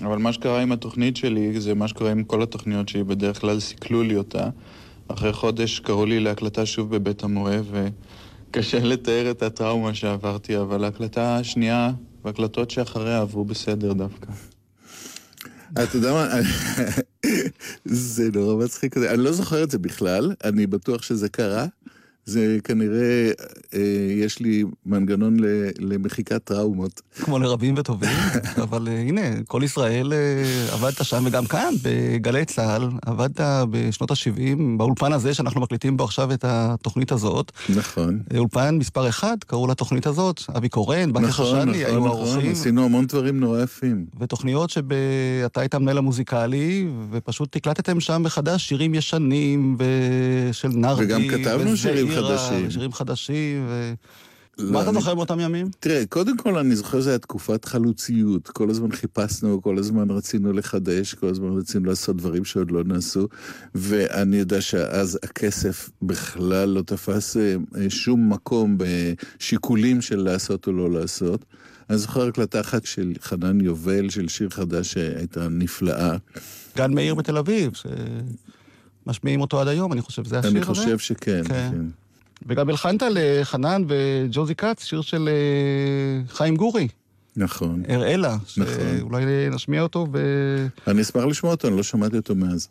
אבל 0.02 0.18
מה 0.18 0.34
שקרה 0.34 0.62
עם 0.62 0.72
התוכנית 0.72 1.18
שלי, 1.18 1.62
זה 1.62 1.74
מה 1.74 1.88
שקורה 1.88 2.12
עם 2.12 2.24
כל 2.24 2.44
התוכניות 2.44 2.90
שלי, 2.90 3.04
בדרך 3.04 3.42
כלל 3.42 3.60
סיכלו 3.60 4.04
לי 4.04 4.16
אותה. 4.16 4.50
אחרי 5.08 5.34
חודש 5.34 5.80
קראו 5.80 6.06
לי 6.06 6.20
להקלטה 6.20 6.66
שוב 6.66 6.96
בבית 6.96 7.24
המורה, 7.24 7.60
וקשה 7.72 8.80
לתאר 8.92 9.32
את 9.32 9.44
הטראומה 9.44 9.94
שעברתי, 9.94 10.58
אבל 10.58 10.84
ההקלטה 10.84 11.36
השנייה 11.36 11.92
והקלטות 12.26 12.72
שאחריה 12.72 13.22
עברו 13.22 13.46
בסדר 13.46 13.94
דווקא. 13.94 14.32
אתה 15.74 15.98
יודע 15.98 16.14
מה, 16.14 16.28
זה 17.86 18.30
נורא 18.34 18.66
מצחיק, 18.66 18.98
אני 18.98 19.24
לא 19.24 19.32
זוכר 19.32 19.64
את 19.64 19.72
זה 19.72 19.80
בכלל, 19.80 20.34
אני 20.44 20.68
בטוח 20.68 21.02
שזה 21.02 21.30
קרה. 21.30 21.66
זה 22.26 22.58
כנראה, 22.64 23.32
אה, 23.74 23.80
יש 24.10 24.40
לי 24.40 24.64
מנגנון 24.86 25.38
למחיקת 25.80 26.44
טראומות. 26.44 27.02
כמו 27.16 27.40
לרבים 27.40 27.76
וטובים, 27.78 28.10
אבל 28.64 28.88
אה, 28.88 29.00
הנה, 29.00 29.22
כל 29.48 29.62
ישראל 29.64 30.14
אה, 30.14 30.74
עבדת 30.74 31.06
שם, 31.06 31.24
וגם 31.28 31.46
כאן, 31.46 31.74
בגלי 31.84 32.46
צה"ל, 32.46 32.90
עבדת 33.06 33.42
בשנות 33.70 34.12
ה-70, 34.12 34.78
באולפן 34.78 35.14
הזה 35.14 35.34
שאנחנו 35.34 35.62
מקליטים 35.62 35.98
בו 35.98 36.04
עכשיו 36.04 36.34
את 36.34 36.46
התוכנית 36.48 37.12
הזאת. 37.12 37.52
נכון. 37.76 38.20
אה, 38.34 38.40
אולפן 38.40 38.78
מספר 38.78 39.10
אחד, 39.10 39.38
קראו 39.48 39.68
לתוכנית 39.68 40.08
הזאת, 40.08 40.42
אבי 40.58 40.70
קורן, 40.70 41.14
בנקי 41.14 41.28
נכון, 41.28 41.46
חשני, 41.46 41.60
נכון, 41.62 41.74
היו 41.74 42.06
נכון, 42.06 42.08
האורחים. 42.08 42.52
עשינו 42.52 42.86
המון 42.86 43.06
דברים 43.06 43.40
נורא 43.40 43.62
יפים. 43.62 44.06
ותוכניות 44.20 44.70
שאתה 44.70 45.62
היית 45.62 45.74
המנהל 45.76 45.98
המוזיקלי, 45.98 46.88
ופשוט 47.12 47.56
הקלטתם 47.56 48.00
שם 48.00 48.22
מחדש 48.24 48.68
שירים 48.68 48.96
ישנים, 48.96 49.78
של 50.52 50.68
נרדי. 50.68 51.06
וגם 51.06 51.22
כתבנו 51.30 51.78
שירים 51.78 52.12
חדשים. 52.24 52.72
שירים 52.72 52.94
חדשים, 52.94 53.66
ו... 53.70 53.94
לא, 54.60 54.72
מה 54.72 54.82
אתה 54.82 54.94
זוכר 54.94 55.16
באותם 55.16 55.40
ימים? 55.40 55.70
תראה, 55.80 56.06
קודם 56.10 56.38
כל 56.38 56.58
אני 56.58 56.76
זוכר 56.76 57.02
שזו 57.02 57.10
הייתה 57.10 57.28
תקופת 57.28 57.66
חלוציות. 57.66 58.48
כל 58.48 58.70
הזמן 58.70 58.92
חיפשנו, 58.92 59.62
כל 59.62 59.78
הזמן 59.78 60.12
רצינו 60.12 60.54
לחדש, 60.54 61.14
כל 61.14 61.28
הזמן 61.28 61.58
רצינו 61.58 61.86
לעשות 61.86 62.18
דברים 62.18 62.46
שעוד 62.46 62.72
לא 62.72 62.84
נעשו, 62.84 63.28
ואני 63.76 64.38
יודע 64.38 64.62
שאז 64.62 65.20
הכסף 65.24 65.90
בכלל 66.02 66.70
לא 66.70 66.82
תפס 66.82 67.38
אה, 67.38 67.56
שום 67.90 68.34
מקום 68.34 68.78
בשיקולים 68.78 70.02
של 70.02 70.20
לעשות 70.20 70.68
או 70.68 70.72
לא 70.72 70.92
לעשות. 70.92 71.46
אני 71.90 71.98
זוכר 71.98 72.28
הקלטה 72.28 72.62
אחת 72.62 72.86
של 72.86 73.14
חנן 73.22 73.62
יובל, 73.62 74.10
של 74.10 74.28
שיר 74.28 74.50
חדש 74.50 74.94
שהייתה 74.94 75.50
נפלאה. 75.50 76.18
גן 76.78 76.94
מאיר 76.94 77.16
בתל 77.16 77.38
אביב, 77.38 77.72
שמשמיעים 79.06 79.42
אותו 79.42 79.62
עד 79.62 79.68
היום, 79.68 79.94
אני 79.94 80.02
חושב, 80.02 80.26
זה 80.26 80.40
השיר 80.40 80.50
הזה? 80.50 80.58
אני 80.58 80.66
חושב 80.66 80.98
שכן, 80.98 81.42
כן. 81.48 81.70
כן. 81.72 81.86
וגם 82.48 82.69
הלחנת 82.69 83.03
לחנן 83.12 83.84
וג'וזי 83.88 84.55
כץ, 84.55 84.84
שיר 84.84 85.01
של 85.01 85.29
אה, 85.29 86.34
חיים 86.36 86.55
גורי. 86.55 86.88
נכון. 87.38 87.84
אראלה, 87.89 88.38
נכון. 88.58 88.98
שאולי 89.00 89.25
נשמיע 89.51 89.81
אותו 89.81 90.08
ו... 90.13 90.17
אני 90.88 91.01
אשמח 91.01 91.24
לשמוע 91.24 91.51
אותו, 91.51 91.67
אני 91.67 91.77
לא 91.77 91.84
שמעתי 91.84 92.17
אותו 92.17 92.36
מאז. 92.36 92.67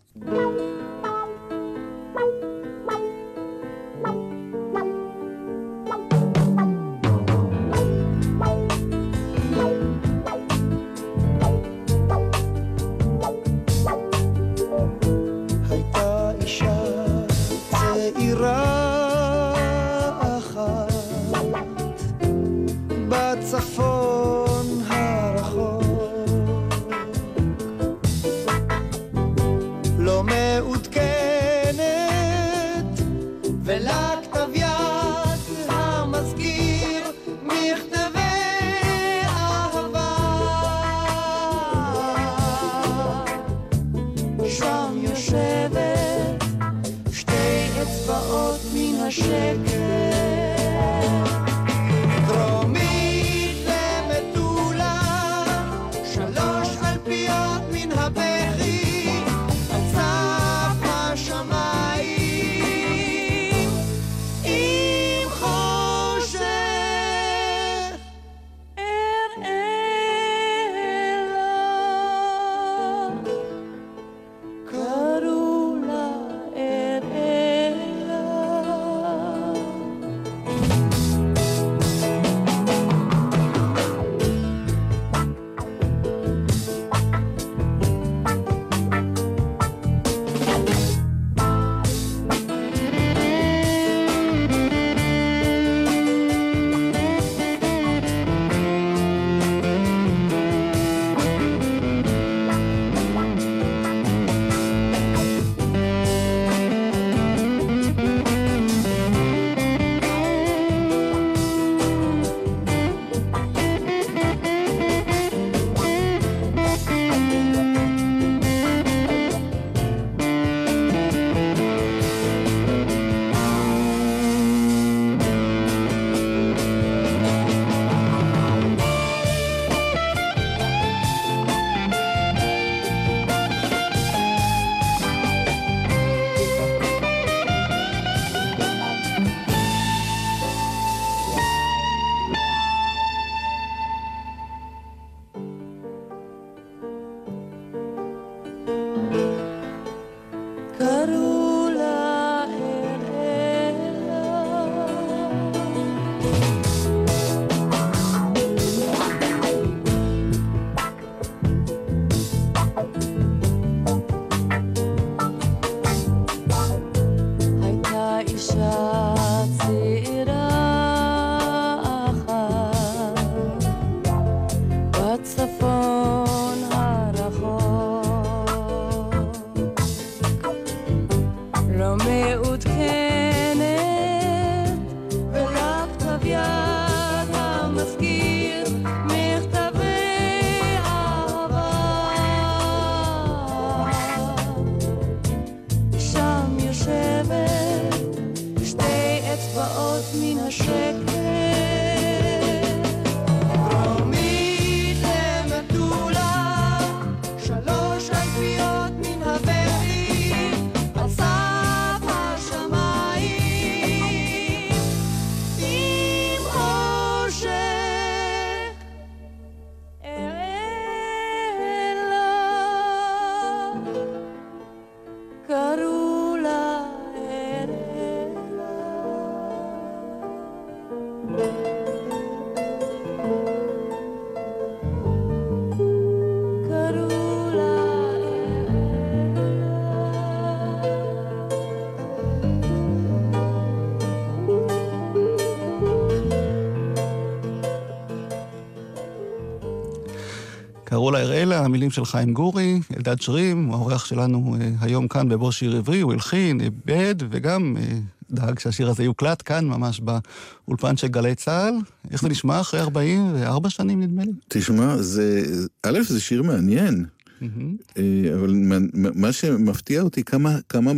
קראו 251.09 251.17
לה 251.17 251.23
אראלה, 251.23 251.65
המילים 251.65 251.91
של 251.91 252.05
חיים 252.05 252.33
גורי, 252.33 252.81
אלדד 252.97 253.21
שרים, 253.21 253.71
האורח 253.71 254.05
שלנו 254.05 254.57
אה, 254.61 254.71
היום 254.81 255.09
כאן 255.09 255.29
בבוא 255.29 255.53
שיר 255.53 255.77
עברי, 255.77 256.01
הוא 256.01 256.13
הלחין, 256.13 256.61
איבד, 256.61 257.15
וגם 257.31 257.77
אה, 257.81 257.99
דאג 258.31 258.59
שהשיר 258.59 258.89
הזה 258.89 259.05
יוקלט 259.05 259.43
כאן, 259.45 259.65
ממש 259.65 260.01
באולפן 260.01 260.97
של 260.97 261.09
גלי 261.09 261.35
צה"ל. 261.35 261.75
איך 262.11 262.23
זה 262.23 262.29
נשמע 262.29 262.61
אחרי 262.61 262.81
44 262.81 263.71
שנים, 263.71 264.03
נדמה 264.03 264.25
לי? 264.25 264.33
תשמע, 264.49 264.97
זה... 264.97 265.43
א', 265.83 265.99
זה 266.03 266.21
שיר 266.21 266.43
מעניין. 266.43 267.05
Mm-hmm. 267.41 267.97
אבל 268.35 268.55
מה 268.93 269.33
שמפתיע 269.33 270.03
אותי, 270.03 270.25
כמה, 270.25 270.59
כמה 270.69 270.93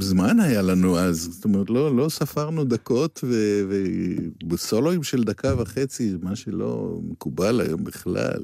זמן 0.00 0.40
היה 0.40 0.62
לנו 0.62 0.98
אז, 0.98 1.28
זאת 1.32 1.44
אומרת, 1.44 1.70
לא, 1.70 1.96
לא 1.96 2.08
ספרנו 2.08 2.64
דקות, 2.64 3.24
ובסולואים 3.68 5.02
של 5.02 5.24
דקה 5.24 5.54
וחצי, 5.58 6.14
מה 6.22 6.36
שלא 6.36 6.98
מקובל 7.10 7.60
היום 7.60 7.84
בכלל. 7.84 8.40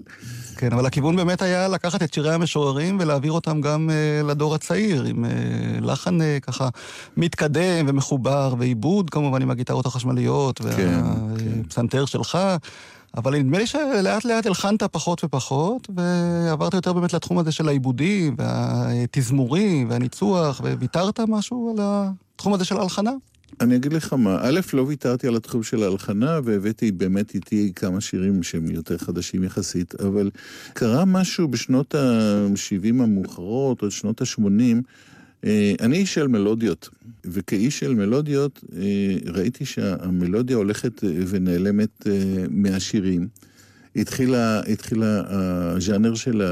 כן, 0.56 0.72
אבל 0.72 0.86
הכיוון 0.86 1.16
באמת 1.16 1.42
היה 1.42 1.68
לקחת 1.68 2.02
את 2.02 2.14
שירי 2.14 2.34
המשוררים 2.34 2.98
ולהעביר 3.00 3.32
אותם 3.32 3.60
גם 3.60 3.90
uh, 3.90 4.26
לדור 4.26 4.54
הצעיר, 4.54 5.04
עם 5.04 5.24
uh, 5.24 5.28
לחן 5.84 6.20
uh, 6.20 6.24
ככה 6.42 6.68
מתקדם 7.16 7.86
ומחובר, 7.88 8.54
ועיבוד 8.58 9.10
כמובן 9.10 9.42
עם 9.42 9.50
הגיטרות 9.50 9.86
החשמליות, 9.86 10.60
כן, 10.76 11.02
והפסנתר 11.56 12.00
כן. 12.00 12.06
שלך. 12.06 12.38
אבל 13.16 13.38
נדמה 13.38 13.58
לי 13.58 13.66
שלאט 13.66 14.24
לאט 14.24 14.46
הלחנת 14.46 14.82
פחות 14.82 15.24
ופחות, 15.24 15.88
ועברת 15.96 16.74
יותר 16.74 16.92
באמת 16.92 17.12
לתחום 17.12 17.38
הזה 17.38 17.52
של 17.52 17.68
העיבודים, 17.68 18.34
והתזמורים, 18.38 19.90
והניצוח, 19.90 20.60
וויתרת 20.60 21.20
משהו 21.20 21.74
על 21.76 21.84
התחום 22.36 22.54
הזה 22.54 22.64
של 22.64 22.76
ההלחנה? 22.76 23.10
אני 23.60 23.76
אגיד 23.76 23.92
לך 23.92 24.12
מה, 24.12 24.38
א', 24.42 24.60
לא 24.72 24.82
ויתרתי 24.82 25.26
על 25.26 25.36
התחום 25.36 25.62
של 25.62 25.82
ההלחנה, 25.82 26.40
והבאתי 26.44 26.92
באמת 26.92 27.34
איתי 27.34 27.72
כמה 27.76 28.00
שירים 28.00 28.42
שהם 28.42 28.70
יותר 28.70 28.98
חדשים 28.98 29.44
יחסית, 29.44 30.00
אבל 30.00 30.30
קרה 30.72 31.04
משהו 31.04 31.48
בשנות 31.48 31.94
ה-70 31.94 33.02
המאוחרות, 33.02 33.82
או 33.82 33.90
שנות 33.90 34.20
ה-80, 34.20 34.42
אה, 34.42 34.78
אני 35.80 35.96
איש 35.96 36.14
של 36.14 36.28
מלודיות, 36.28 36.88
וכאיש 37.24 37.78
של 37.78 37.94
מלודיות 37.94 38.64
אה, 38.76 39.32
ראיתי 39.32 39.64
שהמלודיה 39.64 40.56
הולכת 40.56 41.04
אה, 41.04 41.10
ונעלמת 41.28 42.06
מהשירים. 42.50 43.28
התחילה, 43.96 44.60
התחילה 44.60 45.22
הז'אנר 45.26 46.14
של 46.14 46.42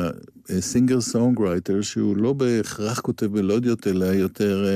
ה 0.48 0.56
singer 0.56 1.00
songwriter, 1.00 1.82
שהוא 1.82 2.16
לא 2.16 2.32
בהכרח 2.32 3.00
כותב 3.00 3.26
מלודיות, 3.26 3.86
אלא 3.86 4.04
יותר 4.04 4.66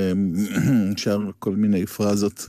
שר 0.97 1.19
כל 1.39 1.55
מיני 1.55 1.85
פרזות 1.85 2.47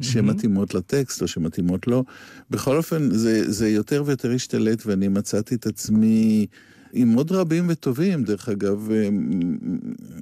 שמתאימות 0.00 0.74
לטקסט 0.74 1.22
או 1.22 1.28
שמתאימות 1.28 1.86
לו. 1.86 2.04
בכל 2.50 2.76
אופן, 2.76 3.10
זה, 3.10 3.52
זה 3.52 3.68
יותר 3.68 4.02
ויותר 4.06 4.32
השתלט, 4.32 4.82
ואני 4.86 5.08
מצאתי 5.08 5.54
את 5.54 5.66
עצמי... 5.66 6.46
עם 6.92 7.12
עוד 7.12 7.32
רבים 7.32 7.66
וטובים, 7.68 8.24
דרך 8.24 8.48
אגב, 8.48 8.90
אה, 8.90 9.08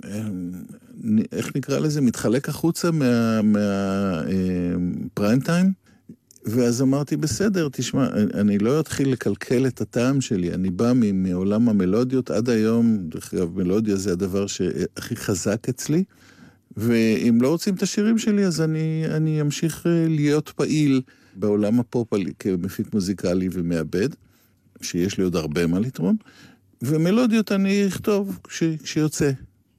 אה, 0.04 0.28
איך 1.33 1.56
נקרא 1.56 1.78
לזה? 1.78 2.00
מתחלק 2.00 2.48
החוצה 2.48 2.90
מהפריים 2.90 3.48
מה, 5.38 5.44
טיים. 5.44 5.66
אה, 5.66 5.70
ואז 6.44 6.83
אמרתי, 6.83 7.16
בסדר, 7.16 7.68
תשמע, 7.72 8.09
אני 8.35 8.59
לא 8.59 8.80
אתחיל 8.80 9.12
לקלקל 9.12 9.66
את 9.66 9.80
הטעם 9.80 10.20
שלי, 10.20 10.54
אני 10.54 10.70
בא 10.70 10.92
מעולם 11.14 11.68
המלודיות 11.68 12.30
עד 12.30 12.50
היום, 12.50 12.98
דרך 12.98 13.35
אגב, 13.35 13.59
מלודיה 13.59 13.96
זה 13.96 14.12
הדבר 14.12 14.46
שהכי 14.46 15.16
חזק 15.16 15.68
אצלי, 15.68 16.04
ואם 16.76 17.38
לא 17.42 17.48
רוצים 17.48 17.74
את 17.74 17.83
השירים 17.83 18.18
שלי, 18.18 18.46
אז 18.46 18.61
אני, 18.61 19.04
אני 19.06 19.40
אמשיך 19.40 19.87
להיות 20.09 20.48
פעיל 20.48 21.02
בעולם 21.37 21.80
הפופ 21.80 22.09
כמפיק 22.38 22.94
מוזיקלי 22.94 23.48
ומעבד, 23.52 24.09
שיש 24.83 25.18
לי 25.18 25.24
עוד 25.24 25.37
הרבה 25.37 25.66
מה 25.66 25.78
לתרום, 25.78 26.16
ומלודיות 26.83 27.53
אני 27.53 27.87
אכתוב 27.87 28.38
כש, 28.45 28.62
כשיוצא. 28.83 29.31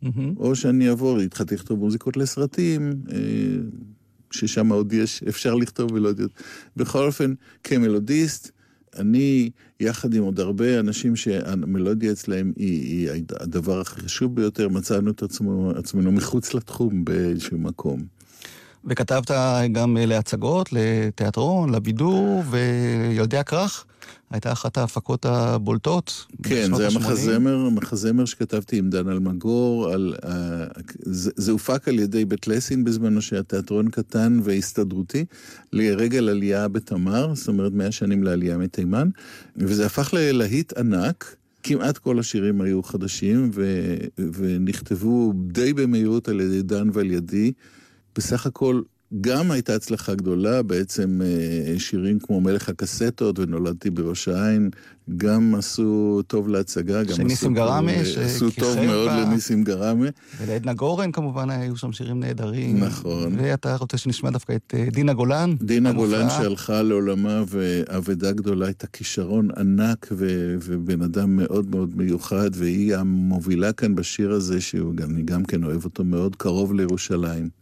Mm-hmm. 0.03 0.07
או 0.37 0.55
שאני 0.55 0.89
אעבור, 0.89 1.19
התחלתי 1.19 1.55
לכתוב 1.55 1.79
מוזיקות 1.79 2.17
לסרטים, 2.17 2.93
אה, 3.11 3.17
ששם 4.31 4.69
עוד 4.71 4.93
יש, 4.93 5.23
אפשר 5.23 5.55
לכתוב 5.55 5.93
מלודיות. 5.93 6.31
בכל 6.77 7.05
אופן, 7.05 7.33
כמלודיסט, 7.63 8.51
אני, 8.97 9.49
יחד 9.79 10.13
עם 10.13 10.23
עוד 10.23 10.39
הרבה 10.39 10.79
אנשים 10.79 11.15
שהמלודיה 11.15 12.11
אצלהם 12.11 12.53
היא, 12.55 13.09
היא 13.11 13.23
הדבר 13.39 13.79
הכי 13.79 14.01
חשוב 14.01 14.35
ביותר, 14.35 14.69
מצאנו 14.69 15.11
את 15.11 15.23
עצמו, 15.23 15.71
עצמנו 15.75 16.11
מחוץ 16.11 16.53
לתחום 16.53 17.05
באיזשהו 17.05 17.57
מקום. 17.57 18.03
וכתבת 18.85 19.31
גם 19.71 19.97
להצגות, 19.99 20.69
לתיאטרון, 20.71 21.75
לבידור, 21.75 22.43
וילדי 22.49 23.37
הכרך? 23.37 23.85
הייתה 24.31 24.51
אחת 24.51 24.77
ההפקות 24.77 25.25
הבולטות. 25.25 26.25
כן, 26.43 26.75
זה 26.75 26.87
היה 26.87 26.97
מחזמר, 26.99 27.69
מחזמר 27.69 28.25
שכתבתי 28.25 28.77
עם 28.77 28.89
דן 28.89 29.09
אלמגור, 29.09 29.89
על, 29.89 30.13
uh, 30.21 30.27
זה, 30.99 31.31
זה 31.35 31.51
הופק 31.51 31.87
על 31.87 31.99
ידי 31.99 32.25
בית 32.25 32.47
לסין 32.47 32.83
בזמנו, 32.83 33.21
שהיה 33.21 33.43
תיאטרון 33.43 33.89
קטן 33.89 34.39
והסתדרותי, 34.43 35.25
לרגל 35.73 36.29
עלייה 36.29 36.67
בתמר, 36.67 37.35
זאת 37.35 37.47
אומרת 37.47 37.71
מאה 37.73 37.91
שנים 37.91 38.23
לעלייה 38.23 38.57
מתימן, 38.57 39.09
וזה 39.55 39.85
הפך 39.85 40.13
ללהיט 40.13 40.77
ענק. 40.77 41.35
כמעט 41.63 41.97
כל 41.97 42.19
השירים 42.19 42.61
היו 42.61 42.83
חדשים, 42.83 43.51
ו, 43.53 43.95
ונכתבו 44.17 45.33
די 45.47 45.73
במהירות 45.73 46.27
על 46.27 46.41
ידי 46.41 46.61
דן 46.61 46.89
ועל 46.93 47.11
ידי. 47.11 47.51
בסך 48.15 48.45
הכל 48.45 48.81
גם 49.21 49.51
הייתה 49.51 49.75
הצלחה 49.75 50.15
גדולה, 50.15 50.63
בעצם 50.63 51.21
אה, 51.23 51.79
שירים 51.79 52.19
כמו 52.19 52.41
מלך 52.41 52.69
הקסטות 52.69 53.39
ונולדתי 53.39 53.89
בראש 53.89 54.27
העין, 54.27 54.69
גם 55.17 55.55
עשו 55.57 56.21
טוב 56.27 56.47
להצגה, 56.47 57.03
גם 57.03 57.15
שניסים 57.15 57.53
גרמה, 57.53 57.91
עשו 58.25 58.51
טוב 58.51 58.79
מאוד 58.85 59.07
בה. 59.07 59.21
לניסים 59.21 59.63
גרמה. 59.63 60.07
ולעדנה 60.41 60.73
גורן 60.73 61.11
כמובן 61.11 61.49
היו 61.49 61.77
שם 61.77 61.91
שירים 61.91 62.19
נהדרים. 62.19 62.83
נכון. 62.83 63.33
ואתה 63.37 63.75
רוצה 63.75 63.97
שנשמע 63.97 64.29
דווקא 64.29 64.55
את 64.55 64.73
אה, 64.77 64.87
דינה 64.91 65.13
גולן? 65.13 65.55
דינה 65.61 65.91
גולן 65.91 66.29
שהלכה 66.29 66.81
לעולמה 66.81 67.43
ואבדה 67.47 68.31
גדולה, 68.31 68.65
הייתה 68.65 68.87
כישרון 68.87 69.49
ענק 69.57 70.07
ו- 70.11 70.55
ובן 70.63 71.01
אדם 71.01 71.35
מאוד 71.35 71.69
מאוד 71.69 71.97
מיוחד, 71.97 72.49
והיא 72.53 72.95
המובילה 72.95 73.73
כאן 73.73 73.95
בשיר 73.95 74.31
הזה, 74.31 74.61
שאני 74.61 75.21
גם 75.25 75.45
כן 75.45 75.63
אוהב 75.63 75.85
אותו 75.85 76.03
מאוד, 76.03 76.35
קרוב 76.35 76.73
לירושלים. 76.73 77.61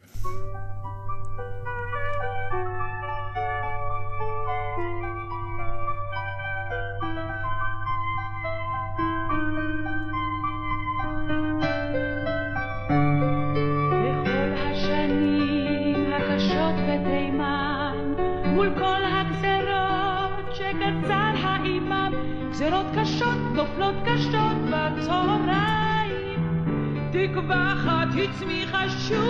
אחת 28.30 28.42
הצמיחה 28.42 28.78
שוב 28.90 29.29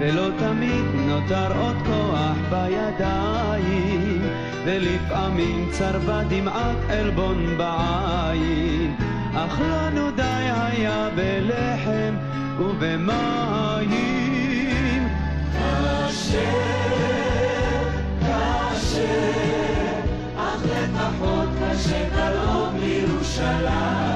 ולא 0.00 0.28
תמיד 0.38 0.84
נותר 0.94 1.60
עוד 1.60 1.76
כוח 1.86 2.36
בידיים, 2.50 4.22
ולפעמים 4.64 5.68
צרבה 5.70 6.22
דמעת 6.28 6.76
עלבון 6.88 7.56
בעין, 7.56 8.94
אך 9.34 9.60
לנו 9.60 10.10
די 10.10 10.22
היה 10.22 11.08
בלחם 11.14 12.14
ובמים. 12.58 13.88
כאשר, 15.52 16.50
כאשר 18.20 20.00
אך 20.36 20.64
לפחות 20.64 21.48
קשה 21.60 22.08
קרוב 22.10 22.76
לירושלים. 22.80 24.09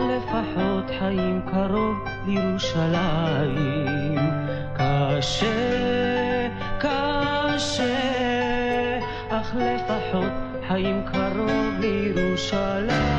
לפחות 0.00 0.90
חיים 0.98 1.42
קרוב 1.50 1.96
לירושלים. 2.26 4.18
קשה, 4.76 6.48
קשה, 6.78 7.98
אך 9.30 9.54
לפחות 9.54 10.32
חיים 10.68 11.02
קרוב 11.12 11.80
לירושלים. 11.80 13.17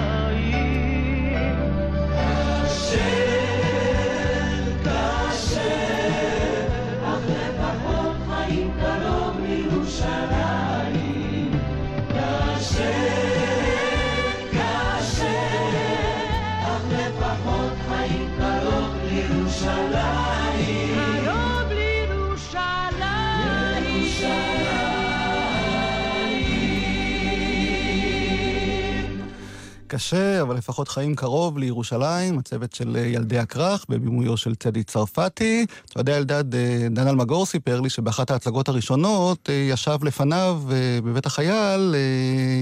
קשה, 29.89 30.41
אבל 30.41 30.55
לפחות 30.55 30.87
חיים 30.87 31.15
קרוב 31.15 31.57
לירושלים, 31.57 32.39
הצוות 32.39 32.73
של 32.73 32.97
אה, 32.99 33.01
ילדי 33.01 33.37
הכרך, 33.37 33.85
בבימויו 33.89 34.37
של 34.37 34.55
צדי 34.55 34.83
צרפתי. 34.83 35.65
אתה 35.85 35.99
יודע, 35.99 36.17
אלדד, 36.17 36.55
אה, 36.55 36.87
דן 36.91 37.07
אלמגור 37.07 37.45
סיפר 37.45 37.81
לי 37.81 37.89
שבאחת 37.89 38.31
ההצגות 38.31 38.67
הראשונות 38.67 39.49
אה, 39.49 39.53
ישב 39.53 39.97
לפניו 40.03 40.61
בבית 41.03 41.25
החייל 41.25 41.95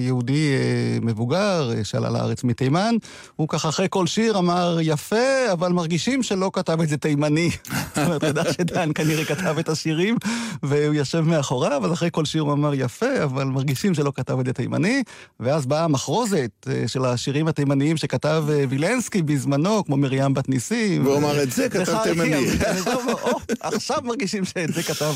יהודי 0.02 0.52
מבוגר 1.02 1.72
שעלה 1.84 2.10
לארץ 2.10 2.44
מתימן. 2.44 2.96
הוא 3.36 3.48
ככה 3.48 3.70
אחרי 3.70 3.88
כל 3.90 4.08
שיר 4.08 4.38
אמר, 4.38 4.78
יפה, 4.82 5.52
אבל 5.54 5.72
מרגישים 5.72 6.24
שלא 6.24 6.50
כתב 6.54 6.82
את 6.82 6.90
זה 6.90 6.98
תימני. 6.98 7.50
זאת 7.96 7.98
אומרת, 7.98 8.18
אתה 8.18 8.28
יודע 8.28 8.54
שדן 8.54 8.90
כנראה 8.96 9.26
כתב 9.26 9.56
את 9.60 9.70
השירים, 9.70 10.18
והוא 10.64 10.94
יושב 10.94 11.22
מאחוריו, 11.22 11.86
אז 11.86 11.94
אחרי 11.94 12.10
כל 12.12 12.26
שיר 12.26 12.42
הוא 12.42 12.54
אמר, 12.54 12.74
יפה, 12.74 13.24
אבל 13.24 13.44
מרגישים 13.44 13.94
שלא 13.94 14.12
כתב 14.16 14.40
את 14.40 14.46
זה 14.46 14.54
תימני. 14.54 15.04
ואז 15.40 15.66
באה 15.66 15.84
המחרוזת 15.84 16.68
של 16.88 17.06
השירים 17.18 17.48
התימניים 17.48 17.98
שכתב 17.98 18.46
אה, 18.50 18.64
וילנסקי 18.70 19.22
בזמנו, 19.22 19.86
כמו 19.86 19.98
מרים 19.98 20.34
בת 20.34 20.50
ניסים. 20.50 21.06
והוא 21.06 21.18
אמר, 21.18 21.44
"את 21.44 21.52
זה 21.52 21.70
כתב 21.70 21.98
תימני." 22.04 22.46
אמר, 23.04 23.14
"או, 23.14 23.40
עכשיו 23.60 23.98
מרגישים 24.04 24.46
שאת 24.46 24.74
זה 24.74 24.84
כתב 24.84 25.14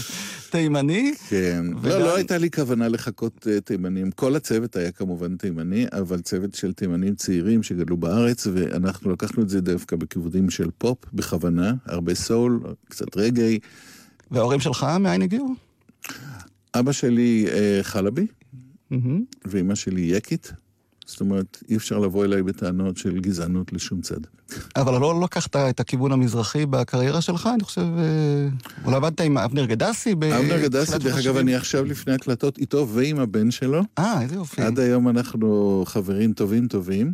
תימני. 0.49 1.13
כן. 1.29 1.65
לא, 1.83 1.99
לא 1.99 2.15
הייתה 2.15 2.37
לי 2.37 2.51
כוונה 2.51 2.87
לחכות 2.87 3.47
אה, 3.51 3.61
תימנים. 3.61 4.11
כל 4.11 4.35
הצוות 4.35 4.75
היה 4.75 4.91
כמובן 4.91 5.37
תימני, 5.37 5.85
אבל 5.91 6.21
צוות 6.21 6.55
של 6.55 6.73
תימנים 6.73 7.15
צעירים 7.15 7.63
שגדלו 7.63 7.97
בארץ, 7.97 8.47
ואנחנו 8.53 9.11
לקחנו 9.11 9.43
את 9.43 9.49
זה 9.49 9.61
דווקא 9.61 9.95
בכיוונים 9.95 10.49
של 10.49 10.69
פופ, 10.77 10.97
בכוונה, 11.13 11.73
הרבה 11.85 12.15
סול, 12.15 12.59
קצת 12.89 13.17
רגעי. 13.17 13.59
וההורים 14.31 14.59
שלך 14.59 14.87
מאין 14.99 15.21
הגיעו? 15.21 15.55
אבא 16.75 16.91
שלי 16.91 17.45
אה, 17.49 17.79
חלבי. 17.83 18.27
ואימא 19.45 19.75
שלי 19.75 20.01
יקית. 20.01 20.51
זאת 21.11 21.21
אומרת, 21.21 21.63
אי 21.69 21.75
אפשר 21.75 21.99
לבוא 21.99 22.25
אליי 22.25 22.43
בטענות 22.43 22.97
של 22.97 23.19
גזענות 23.19 23.73
לשום 23.73 24.01
צד. 24.01 24.19
אבל 24.75 25.01
לא 25.01 25.21
לקחת 25.23 25.55
את 25.55 25.79
הכיוון 25.79 26.11
המזרחי 26.11 26.65
בקריירה 26.65 27.21
שלך, 27.21 27.49
אני 27.53 27.63
חושב... 27.63 27.81
אה, 27.81 28.47
אולי 28.85 28.95
עבדת 28.95 29.21
עם 29.21 29.37
אבנר 29.37 29.65
גדסי 29.65 30.15
ב... 30.15 30.23
אבנר 30.23 30.61
גדסי, 30.61 30.97
דרך 30.97 31.17
אגב? 31.17 31.37
אני 31.37 31.55
עכשיו 31.55 31.85
לפני 31.85 32.13
הקלטות 32.13 32.57
איתו 32.57 32.87
ועם 32.87 33.19
הבן 33.19 33.51
שלו. 33.51 33.83
אה, 33.99 34.21
איזה 34.21 34.35
יופי. 34.35 34.61
עד 34.61 34.79
היום 34.79 35.09
אנחנו 35.09 35.83
חברים 35.87 36.33
טובים 36.33 36.67
טובים. 36.67 37.13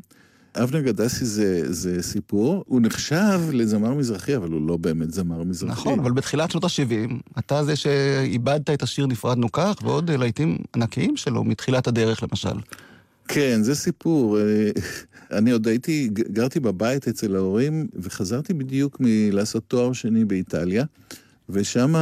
אבנר 0.63 0.81
גדסי 0.81 1.25
זה, 1.25 1.73
זה 1.73 2.03
סיפור, 2.03 2.63
הוא 2.67 2.81
נחשב 2.81 3.41
לזמר 3.53 3.93
מזרחי, 3.93 4.35
אבל 4.35 4.51
הוא 4.51 4.67
לא 4.67 4.77
באמת 4.77 5.13
זמר 5.13 5.43
מזרחי. 5.43 5.71
נכון, 5.71 5.99
אבל 5.99 6.11
בתחילת 6.11 6.51
שנות 6.51 6.63
ה-70, 6.63 7.13
אתה 7.39 7.63
זה 7.63 7.75
שאיבדת 7.75 8.69
את 8.69 8.83
השיר 8.83 9.07
נפרדנו 9.07 9.51
כך, 9.51 9.75
ועוד 9.81 10.11
להיטים 10.11 10.57
ענקיים 10.75 11.17
שלו 11.17 11.43
מתחילת 11.43 11.87
הדרך 11.87 12.23
למשל. 12.23 12.59
כן, 13.27 13.63
זה 13.63 13.75
סיפור. 13.75 14.39
אה, 14.39 14.69
אני 15.31 15.51
עוד 15.51 15.67
הייתי, 15.67 16.09
גרתי 16.13 16.59
בבית 16.59 17.07
אצל 17.07 17.35
ההורים, 17.35 17.87
וחזרתי 17.93 18.53
בדיוק 18.53 18.97
מלעשות 18.99 19.63
תואר 19.67 19.93
שני 19.93 20.25
באיטליה, 20.25 20.85
ושם 21.49 21.95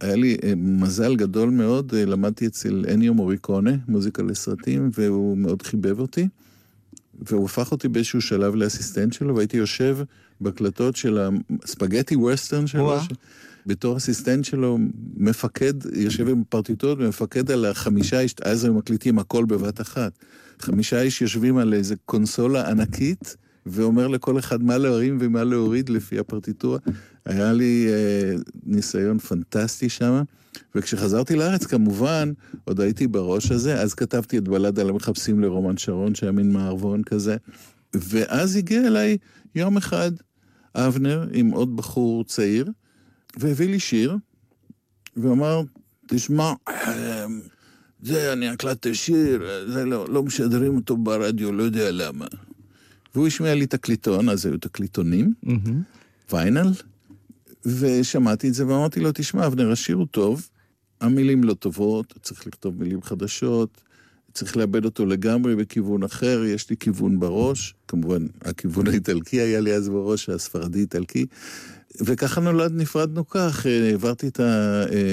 היה 0.00 0.16
לי 0.16 0.36
אה, 0.44 0.52
מזל 0.56 1.16
גדול 1.16 1.50
מאוד, 1.50 1.94
אה, 1.94 2.04
למדתי 2.04 2.46
אצל 2.46 2.84
אניו 2.94 3.14
מוריקונה, 3.14 3.70
מוזיקה 3.88 4.22
לסרטים, 4.22 4.90
והוא 4.94 5.38
מאוד 5.38 5.62
חיבב 5.62 6.00
אותי, 6.00 6.28
והוא 7.22 7.44
הפך 7.44 7.72
אותי 7.72 7.88
באיזשהו 7.88 8.20
שלב 8.20 8.54
לאסיסטנט 8.54 9.12
שלו, 9.12 9.36
והייתי 9.36 9.56
יושב 9.56 9.98
בהקלטות 10.40 10.96
של 10.96 11.18
הספגטי 11.62 12.16
ווסטרן 12.16 12.66
שלו. 12.66 13.00
ש... 13.00 13.08
בתור 13.66 13.96
אסיסטנט 13.96 14.44
שלו, 14.44 14.78
מפקד, 15.16 15.74
יושב 15.94 16.28
עם 16.28 16.42
פרטיטות 16.48 16.98
ומפקד 17.00 17.50
על 17.50 17.64
החמישה 17.64 18.20
אז 18.42 18.64
היו 18.64 18.74
מקליטים 18.74 19.18
הכל 19.18 19.44
בבת 19.44 19.80
אחת. 19.80 20.12
חמישה 20.62 21.02
איש 21.02 21.22
יושבים 21.22 21.58
על 21.58 21.74
איזה 21.74 21.94
קונסולה 22.04 22.70
ענקית, 22.70 23.36
ואומר 23.66 24.08
לכל 24.08 24.38
אחד 24.38 24.62
מה 24.62 24.78
להרים 24.78 25.18
ומה 25.20 25.44
להוריד 25.44 25.88
לפי 25.88 26.18
הפרטיטורה. 26.18 26.78
היה 27.26 27.52
לי 27.52 27.86
אה, 27.88 28.34
ניסיון 28.66 29.18
פנטסטי 29.18 29.88
שם, 29.88 30.22
וכשחזרתי 30.74 31.36
לארץ, 31.36 31.66
כמובן, 31.66 32.32
עוד 32.64 32.80
הייתי 32.80 33.06
בראש 33.06 33.50
הזה, 33.50 33.80
אז 33.80 33.94
כתבתי 33.94 34.38
את 34.38 34.48
בלד 34.48 34.78
על 34.78 34.88
המחפשים 34.88 35.40
לרומן 35.40 35.76
שרון, 35.76 36.14
שהיה 36.14 36.32
מין 36.32 36.52
מערבון 36.52 37.02
כזה, 37.02 37.36
ואז 37.94 38.56
הגיע 38.56 38.86
אליי 38.86 39.16
יום 39.54 39.76
אחד 39.76 40.12
אבנר 40.74 41.28
עם 41.32 41.50
עוד 41.50 41.76
בחור 41.76 42.24
צעיר, 42.24 42.70
והביא 43.36 43.68
לי 43.68 43.78
שיר, 43.78 44.16
ואמר, 45.16 45.62
תשמע, 46.06 46.52
אה, 46.68 47.26
זה, 48.02 48.32
אני 48.32 48.48
הקלטתי 48.48 48.94
שיר, 48.94 49.42
זה 49.68 49.84
לא, 49.84 50.08
לא 50.08 50.22
משדרים 50.22 50.76
אותו 50.76 50.96
ברדיו, 50.96 51.52
לא 51.52 51.62
יודע 51.62 51.90
למה. 51.90 52.26
והוא 53.14 53.26
השמיע 53.26 53.54
לי 53.54 53.66
תקליטון, 53.66 54.28
אז 54.28 54.46
היו 54.46 54.58
תקליטונים, 54.58 55.34
מהמם. 55.42 55.82
ויינל, 56.32 56.72
ושמעתי 57.64 58.48
את 58.48 58.54
זה 58.54 58.66
ואמרתי 58.66 59.00
לו, 59.00 59.10
תשמע, 59.14 59.46
אבנר, 59.46 59.72
השיר 59.72 59.96
הוא 59.96 60.06
טוב, 60.06 60.48
המילים 61.00 61.44
לא 61.44 61.54
טובות, 61.54 62.14
צריך 62.22 62.46
לכתוב 62.46 62.82
מילים 62.82 63.02
חדשות, 63.02 63.80
צריך 64.32 64.56
לאבד 64.56 64.84
אותו 64.84 65.06
לגמרי 65.06 65.56
בכיוון 65.56 66.02
אחר, 66.02 66.44
יש 66.44 66.70
לי 66.70 66.76
כיוון 66.76 67.20
בראש, 67.20 67.74
כמובן, 67.88 68.26
הכיוון 68.42 68.86
האיטלקי 68.88 69.40
היה 69.40 69.60
לי 69.60 69.74
אז 69.74 69.88
בראש, 69.88 70.28
הספרדי-איטלקי, 70.28 71.26
וככה 72.00 72.40
נולד 72.40 72.72
נפרדנו 72.74 73.28
כך, 73.28 73.66
אה, 73.66 73.88
העברתי 73.90 74.28
את 74.28 74.40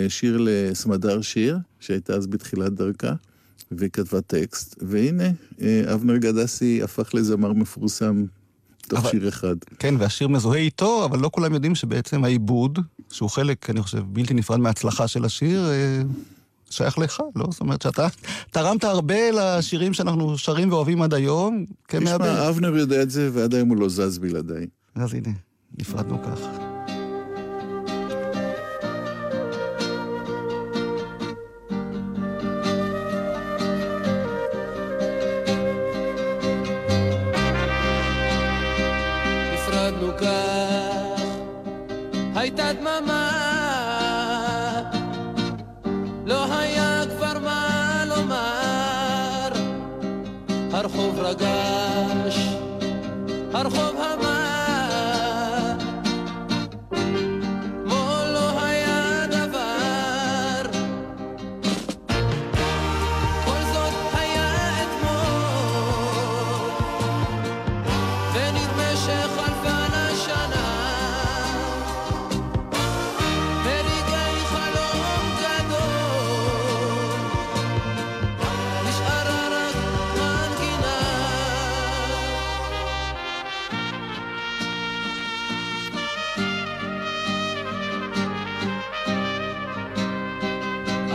השיר 0.08 0.38
לסמדר 0.40 1.22
שיר, 1.22 1.58
שהייתה 1.80 2.14
אז 2.14 2.28
בתחילת 2.28 2.74
דרכה, 2.74 3.14
והיא 3.72 3.90
כתבה 3.90 4.22
טקסט, 4.22 4.76
והנה, 4.82 5.30
אה, 5.62 5.94
אבנר 5.94 6.18
גדסי 6.18 6.84
הפך 6.84 7.14
לזמר 7.14 7.54
מפורסם 7.54 8.24
תוך 8.88 9.00
אבל- 9.00 9.10
שיר 9.12 9.28
אחד. 9.30 9.56
כן, 9.80 9.96
והשיר 10.00 10.28
מזוהה 10.28 10.60
איתו, 10.60 11.06
אבל 11.06 11.20
לא 11.20 11.30
כולם 11.34 11.54
יודעים 11.54 11.76
שבעצם 11.76 12.24
העיבוד, 12.24 12.80
שהוא 13.12 13.30
חלק, 13.30 13.70
אני 13.70 13.82
חושב, 13.82 14.02
בלתי 14.08 14.34
נפרד 14.34 14.60
מההצלחה 14.60 15.08
של 15.08 15.26
השיר, 15.26 15.66
אה, 15.70 16.02
שייך 16.70 16.98
לך, 16.98 17.20
לא? 17.36 17.46
זאת 17.52 17.62
אומרת 17.62 17.82
שאתה 17.82 18.08
תרמת 18.52 18.84
הרבה 18.84 19.32
לשירים 19.32 19.94
שאנחנו 19.94 20.38
שרים 20.38 20.72
ואוהבים 20.72 21.02
עד 21.02 21.14
היום, 21.14 21.66
כמעבד. 21.88 22.26
תשמע, 22.26 22.50
אבנר 22.50 22.78
יודע 22.78 23.02
את 23.02 23.10
זה, 23.10 23.30
ועד 23.34 23.54
היום 23.56 23.70
הוא 23.70 23.78
לא 23.78 23.90
זז 23.90 24.18
בלעדיי. 24.18 24.68
אז 24.96 25.14
הנה, 25.14 25.30
נפרדנו 25.80 26.24
כך. 26.24 26.65
god 51.34 51.85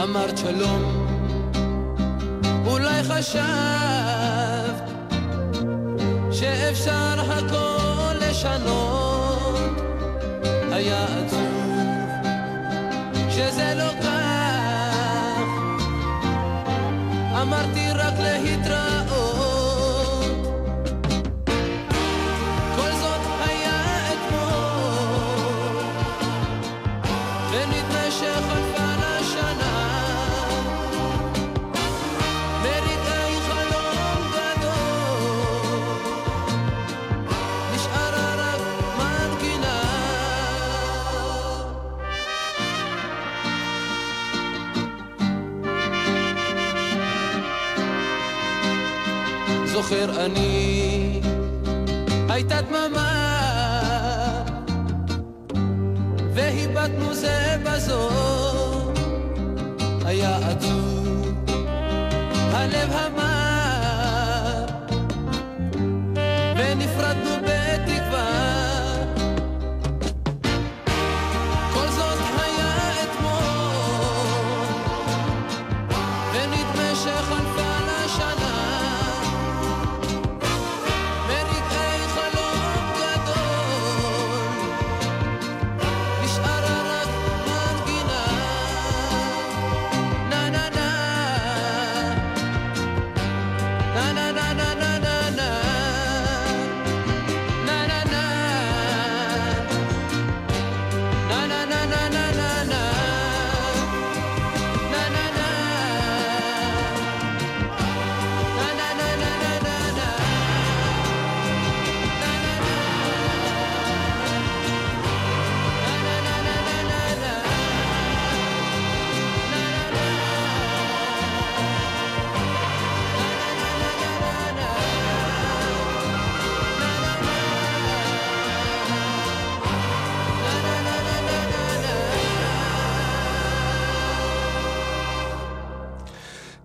אמרת 0.03 0.39
שלום, 0.39 1.07
אולי 2.67 3.03
חשבת 3.03 4.91
שאפשר 6.33 7.21
הכל 7.21 8.15
לשנות, 8.21 9.81
היה 10.73 11.05
עצוב 11.05 11.51
שזה 13.31 13.75
לא 13.77 14.03
כך, 14.03 14.10
זוכר 49.91 50.25
אני, 50.27 51.21
הייתה 52.29 52.61
דממה, 52.61 54.45
והיבטנו 56.35 57.15
זה 57.15 57.57
בזו, 57.65 58.30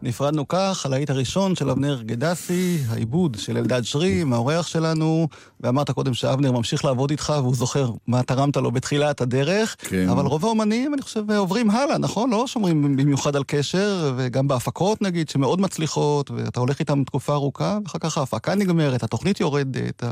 נפרדנו 0.05 0.47
כך, 0.47 0.85
הלהיט 0.85 1.09
הראשון 1.09 1.55
של 1.55 1.69
אבנר 1.69 2.01
גדסי, 2.01 2.77
העיבוד 2.89 3.37
של 3.39 3.57
אלדד 3.57 3.81
שרים, 3.83 4.33
האורח 4.33 4.67
שלנו, 4.67 5.27
ואמרת 5.61 5.91
קודם 5.91 6.13
שאבנר 6.13 6.51
ממשיך 6.51 6.85
לעבוד 6.85 7.11
איתך 7.11 7.33
והוא 7.37 7.55
זוכר 7.55 7.91
מה 8.07 8.23
תרמת 8.23 8.57
לו 8.57 8.71
בתחילת 8.71 9.21
הדרך, 9.21 9.75
כן. 9.79 10.09
אבל 10.09 10.25
רוב 10.25 10.45
האומנים, 10.45 10.93
אני 10.93 11.01
חושב, 11.01 11.31
עוברים 11.31 11.69
הלאה, 11.69 11.97
נכון? 11.97 12.29
לא 12.29 12.47
שומרים 12.47 12.97
במיוחד 12.97 13.35
על 13.35 13.43
קשר, 13.47 14.13
וגם 14.17 14.47
בהפקות 14.47 15.01
נגיד, 15.01 15.29
שמאוד 15.29 15.61
מצליחות, 15.61 16.31
ואתה 16.31 16.59
הולך 16.59 16.79
איתם 16.79 17.03
תקופה 17.03 17.33
ארוכה, 17.33 17.79
ואחר 17.83 17.99
כך 17.99 18.17
ההפקה 18.17 18.55
נגמרת, 18.55 19.03
התוכנית 19.03 19.39
יורדת, 19.39 20.03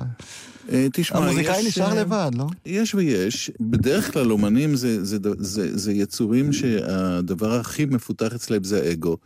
אה, 0.72 0.88
תשמע, 0.94 1.20
המוזיקאי 1.20 1.60
יש, 1.60 1.66
נשאר 1.66 1.90
אה, 1.90 2.02
לבד, 2.02 2.32
לא? 2.38 2.46
יש 2.66 2.96
ויש. 2.96 3.52
בדרך 3.60 4.14
כלל 4.14 4.32
אומנים 4.32 4.76
זה, 4.76 5.06
זה, 5.06 5.18
זה, 5.24 5.30
זה, 5.38 5.78
זה 5.78 5.94
יצורים 5.94 6.54
שהדבר 6.54 7.54
הכי 7.54 7.86
מפותח 7.86 8.34
אצלם 8.36 8.64
זה 8.64 8.82
האגו. 8.84 9.18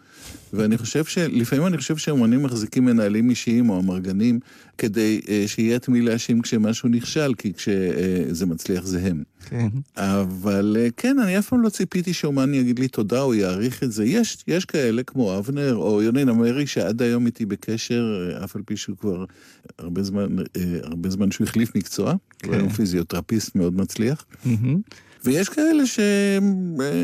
ואני 0.53 0.77
חושב 0.77 1.05
שלפעמים 1.05 1.67
אני 1.67 1.77
חושב 1.77 1.97
שאומנים 1.97 2.43
מחזיקים 2.43 2.85
מנהלים 2.85 3.29
אישיים 3.29 3.69
או 3.69 3.79
אמרגנים 3.79 4.39
כדי 4.77 5.21
אה, 5.29 5.43
שיהיה 5.47 5.75
את 5.75 5.89
מי 5.89 6.01
להאשים 6.01 6.41
כשמשהו 6.41 6.89
נכשל, 6.89 7.33
כי 7.37 7.53
כשזה 7.53 8.45
מצליח 8.45 8.85
זה 8.85 8.99
הם. 9.03 9.23
כן. 9.49 9.67
אבל 9.97 10.77
אה, 10.79 10.87
כן, 10.97 11.19
אני 11.19 11.39
אף 11.39 11.49
פעם 11.49 11.61
לא 11.61 11.69
ציפיתי 11.69 12.13
שאומן 12.13 12.53
יגיד 12.53 12.79
לי 12.79 12.87
תודה 12.87 13.21
או 13.21 13.33
יעריך 13.33 13.83
את 13.83 13.91
זה. 13.91 14.05
יש, 14.05 14.37
יש 14.47 14.65
כאלה 14.65 15.03
כמו 15.03 15.37
אבנר 15.37 15.75
או 15.75 16.01
יוני 16.01 16.25
נמרי 16.25 16.67
שעד 16.67 17.01
היום 17.01 17.25
איתי 17.25 17.45
בקשר, 17.45 18.29
אה, 18.31 18.43
אף 18.43 18.55
על 18.55 18.61
פי 18.65 18.77
שהוא 18.77 18.97
כבר 18.97 19.25
הרבה 19.79 20.03
זמן, 20.03 20.39
אה, 20.39 20.79
הרבה 20.83 21.09
זמן 21.09 21.31
שהוא 21.31 21.47
החליף 21.47 21.75
מקצוע. 21.75 22.13
כן. 22.39 22.59
הוא 22.59 22.69
פיזיותרפיסט 22.69 23.55
מאוד 23.55 23.75
מצליח. 23.75 24.25
מהמם. 24.45 24.81
ויש 25.23 25.49
כאלה 25.49 25.85
שהם 25.85 26.75
אה, 26.81 27.03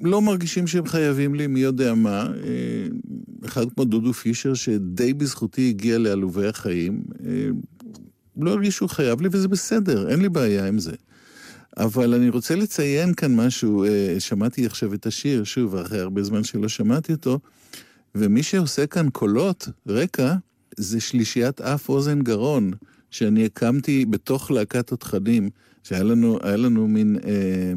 לא 0.00 0.22
מרגישים 0.22 0.66
שהם 0.66 0.86
חייבים 0.86 1.34
לי, 1.34 1.46
מי 1.46 1.60
יודע 1.60 1.94
מה. 1.94 2.26
אה, 2.44 2.86
אחד 3.46 3.72
כמו 3.74 3.84
דודו 3.84 4.12
פישר, 4.12 4.54
שדי 4.54 5.14
בזכותי 5.14 5.68
הגיע 5.68 5.98
לעלובי 5.98 6.46
החיים, 6.46 7.02
אה, 7.26 7.48
לא 8.36 8.50
הרגיש 8.50 8.76
שהוא 8.76 8.88
חייב 8.88 9.20
לי, 9.20 9.28
וזה 9.32 9.48
בסדר, 9.48 10.10
אין 10.10 10.20
לי 10.20 10.28
בעיה 10.28 10.66
עם 10.66 10.78
זה. 10.78 10.92
אבל 11.76 12.14
אני 12.14 12.28
רוצה 12.28 12.56
לציין 12.56 13.14
כאן 13.14 13.36
משהו, 13.36 13.84
אה, 13.84 14.16
שמעתי 14.18 14.66
עכשיו 14.66 14.94
את 14.94 15.06
השיר, 15.06 15.44
שוב, 15.44 15.76
אחרי 15.76 16.00
הרבה 16.00 16.22
זמן 16.22 16.44
שלא 16.44 16.68
שמעתי 16.68 17.12
אותו, 17.12 17.38
ומי 18.14 18.42
שעושה 18.42 18.86
כאן 18.86 19.10
קולות, 19.10 19.68
רקע, 19.88 20.34
זה 20.76 21.00
שלישיית 21.00 21.60
אף 21.60 21.88
אוזן 21.88 22.22
גרון, 22.22 22.70
שאני 23.10 23.44
הקמתי 23.44 24.04
בתוך 24.04 24.50
להקת 24.50 24.92
התכנים, 24.92 25.50
שהיה 25.88 26.02
לנו, 26.02 26.38
לנו 26.56 26.88
מין 26.88 27.16
אה, 27.24 27.72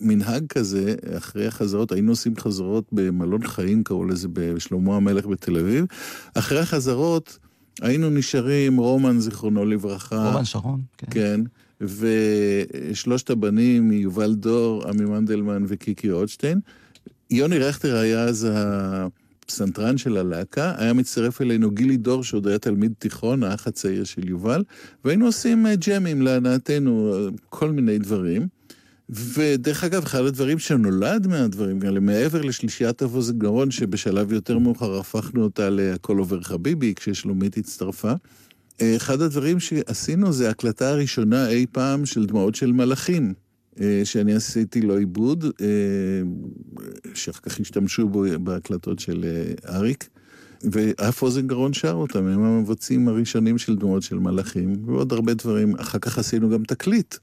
מנהג 0.00 0.46
כזה, 0.46 0.94
אחרי 1.16 1.46
החזרות, 1.46 1.92
היינו 1.92 2.12
עושים 2.12 2.36
חזרות 2.36 2.84
במלון 2.92 3.46
חיים, 3.46 3.84
קראו 3.84 4.04
לזה 4.04 4.28
בשלמה 4.32 4.96
המלך 4.96 5.26
בתל 5.26 5.58
אביב. 5.58 5.84
אחרי 6.34 6.60
החזרות 6.60 7.38
היינו 7.80 8.10
נשארים, 8.10 8.76
רומן, 8.76 9.20
זיכרונו 9.20 9.64
לברכה. 9.64 10.28
רומן 10.28 10.44
שרון, 10.44 10.80
כן. 10.98 11.06
כן, 11.10 11.40
ושלושת 11.80 13.30
הבנים, 13.30 13.92
יובל 13.92 14.34
דור, 14.34 14.88
עמי 14.88 15.04
מנדלמן 15.04 15.64
וקיקי 15.68 16.10
רוטשטיין. 16.10 16.60
יוני 17.30 17.58
רכטר 17.58 17.96
היה 17.96 18.24
אז 18.24 18.48
הפסנתרן 19.44 19.98
של 19.98 20.16
הלהקה, 20.16 20.74
היה 20.78 20.92
מצטרף 20.92 21.42
אלינו 21.42 21.70
גילי 21.70 21.96
דור, 21.96 22.24
שעוד 22.24 22.48
היה 22.48 22.58
תלמיד 22.58 22.92
תיכון, 22.98 23.42
האח 23.42 23.66
הצעיר 23.66 24.04
של 24.04 24.28
יובל, 24.28 24.64
והיינו 25.04 25.26
עושים 25.26 25.66
אה, 25.66 25.74
ג'מים 25.76 26.22
להנאתנו, 26.22 27.14
אה, 27.14 27.28
כל 27.48 27.70
מיני 27.70 27.98
דברים. 27.98 28.46
ודרך 29.08 29.84
אגב, 29.84 30.02
אחד 30.02 30.24
הדברים 30.24 30.58
שנולד 30.58 31.26
מהדברים 31.26 31.78
האלה, 31.82 32.00
מעבר 32.00 32.42
לשלישיית 32.42 33.02
אבוז 33.02 33.32
גרון, 33.32 33.70
שבשלב 33.70 34.32
יותר 34.32 34.58
מאוחר 34.58 34.98
הפכנו 34.98 35.42
אותה 35.42 35.70
ל"הכל 35.70 36.18
עובר 36.18 36.42
חביבי", 36.42 36.94
כששלומית 36.94 37.56
הצטרפה, 37.56 38.12
אה, 38.80 38.96
אחד 38.96 39.20
הדברים 39.20 39.60
שעשינו 39.60 40.32
זה 40.32 40.48
ההקלטה 40.48 40.90
הראשונה 40.90 41.48
אי 41.48 41.66
פעם 41.72 42.06
של 42.06 42.26
דמעות 42.26 42.54
של 42.54 42.72
מלאכים, 42.72 43.34
שאני 44.04 44.34
עשיתי 44.34 44.80
לו 44.80 44.98
עיבוד, 44.98 45.44
אה, 45.44 45.66
שאחר 47.14 47.40
כך 47.42 47.60
השתמשו 47.60 48.08
בו 48.08 48.24
בהקלטות 48.40 48.98
של 48.98 49.24
אה, 49.24 49.76
אריק, 49.76 50.08
ואף 50.64 51.22
אוזן 51.22 51.46
גרון 51.46 51.72
שר 51.72 51.92
אותם, 51.92 52.26
הם 52.26 52.44
המבצעים 52.44 53.08
הראשונים 53.08 53.58
של 53.58 53.76
דמעות 53.76 54.02
של 54.02 54.18
מלאכים, 54.18 54.76
ועוד 54.86 55.12
הרבה 55.12 55.34
דברים. 55.34 55.76
אחר 55.76 55.98
כך 55.98 56.18
עשינו 56.18 56.50
גם 56.50 56.62
תקליט 56.64 57.14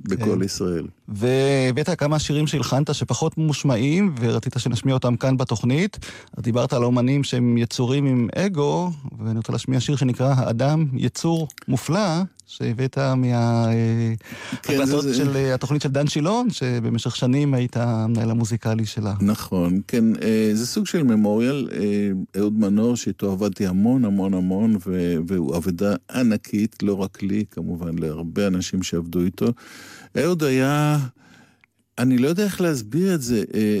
בכל 0.00 0.36
כן. 0.38 0.42
ישראל. 0.42 0.86
והבאת 1.08 1.90
כמה 1.98 2.18
שירים 2.18 2.46
שהלחנת 2.46 2.94
שפחות 2.94 3.38
מושמעים, 3.38 4.14
ורצית 4.20 4.54
שנשמיע 4.58 4.94
אותם 4.94 5.16
כאן 5.16 5.36
בתוכנית. 5.36 5.98
דיברת 6.40 6.72
על 6.72 6.84
אומנים 6.84 7.24
שהם 7.24 7.58
יצורים 7.58 8.06
עם 8.06 8.28
אגו, 8.34 8.90
ואני 9.18 9.36
רוצה 9.36 9.52
להשמיע 9.52 9.80
שיר 9.80 9.96
שנקרא 9.96 10.34
"האדם 10.36 10.86
יצור 10.92 11.48
מופלא", 11.68 12.22
שהבאת 12.50 12.94
כן, 12.94 13.18
מההקלטות 13.20 15.02
זה- 15.02 15.14
של 15.14 15.36
אה, 15.36 15.54
התוכנית 15.54 15.82
של 15.82 15.88
דן 15.88 16.06
שילון, 16.06 16.50
שבמשך 16.50 17.16
שנים 17.16 17.54
היית 17.54 17.76
המנהל 17.76 18.30
המוזיקלי 18.30 18.86
שלה. 18.86 19.14
נכון, 19.20 19.80
כן, 19.88 20.04
אה, 20.22 20.50
זה 20.54 20.66
סוג 20.66 20.86
של 20.86 21.02
ממוריאל, 21.02 21.68
אה, 21.72 22.10
אהוד 22.40 22.58
מנור, 22.58 22.96
שאיתו 22.96 23.32
עבדתי 23.32 23.66
המון 23.66 24.04
המון 24.04 24.34
המון, 24.34 24.76
והוא 25.26 25.56
אבדה 25.56 25.94
ענקית, 26.14 26.82
לא 26.82 26.94
רק 27.02 27.22
לי, 27.22 27.44
כמובן, 27.50 27.98
להרבה 27.98 28.46
אנשים 28.46 28.82
שעבדו 28.82 29.20
איתו. 29.20 29.46
אהוד 30.18 30.42
היה, 30.44 30.98
אני 31.98 32.18
לא 32.18 32.28
יודע 32.28 32.44
איך 32.44 32.60
להסביר 32.60 33.14
את 33.14 33.22
זה, 33.22 33.42
אה, 33.54 33.80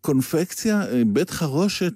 קונפקציה, 0.00 0.82
אה, 0.92 1.02
בית 1.06 1.30
חרושת 1.30 1.92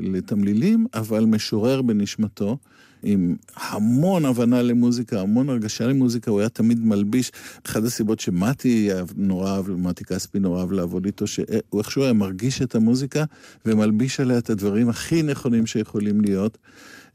לתמלילים, 0.00 0.86
אבל 0.94 1.24
משורר 1.24 1.82
בנשמתו. 1.82 2.58
עם 3.02 3.36
המון 3.56 4.24
הבנה 4.24 4.62
למוזיקה, 4.62 5.20
המון 5.20 5.48
הרגשה 5.48 5.86
למוזיקה, 5.86 6.30
הוא 6.30 6.40
היה 6.40 6.48
תמיד 6.48 6.84
מלביש. 6.84 7.32
אחת 7.66 7.84
הסיבות 7.84 8.20
שמתי 8.20 8.90
נורא 9.16 9.50
אהב, 9.50 9.70
מתי 9.70 10.04
כספי 10.04 10.38
נורא 10.38 10.60
אהב 10.60 10.72
לעבוד 10.72 11.04
איתו, 11.04 11.26
שהוא 11.26 11.78
איכשהו 11.78 12.02
היה 12.02 12.12
מרגיש 12.12 12.62
את 12.62 12.74
המוזיקה 12.74 13.24
ומלביש 13.66 14.20
עליה 14.20 14.38
את 14.38 14.50
הדברים 14.50 14.88
הכי 14.88 15.22
נכונים 15.22 15.66
שיכולים 15.66 16.20
להיות. 16.20 16.58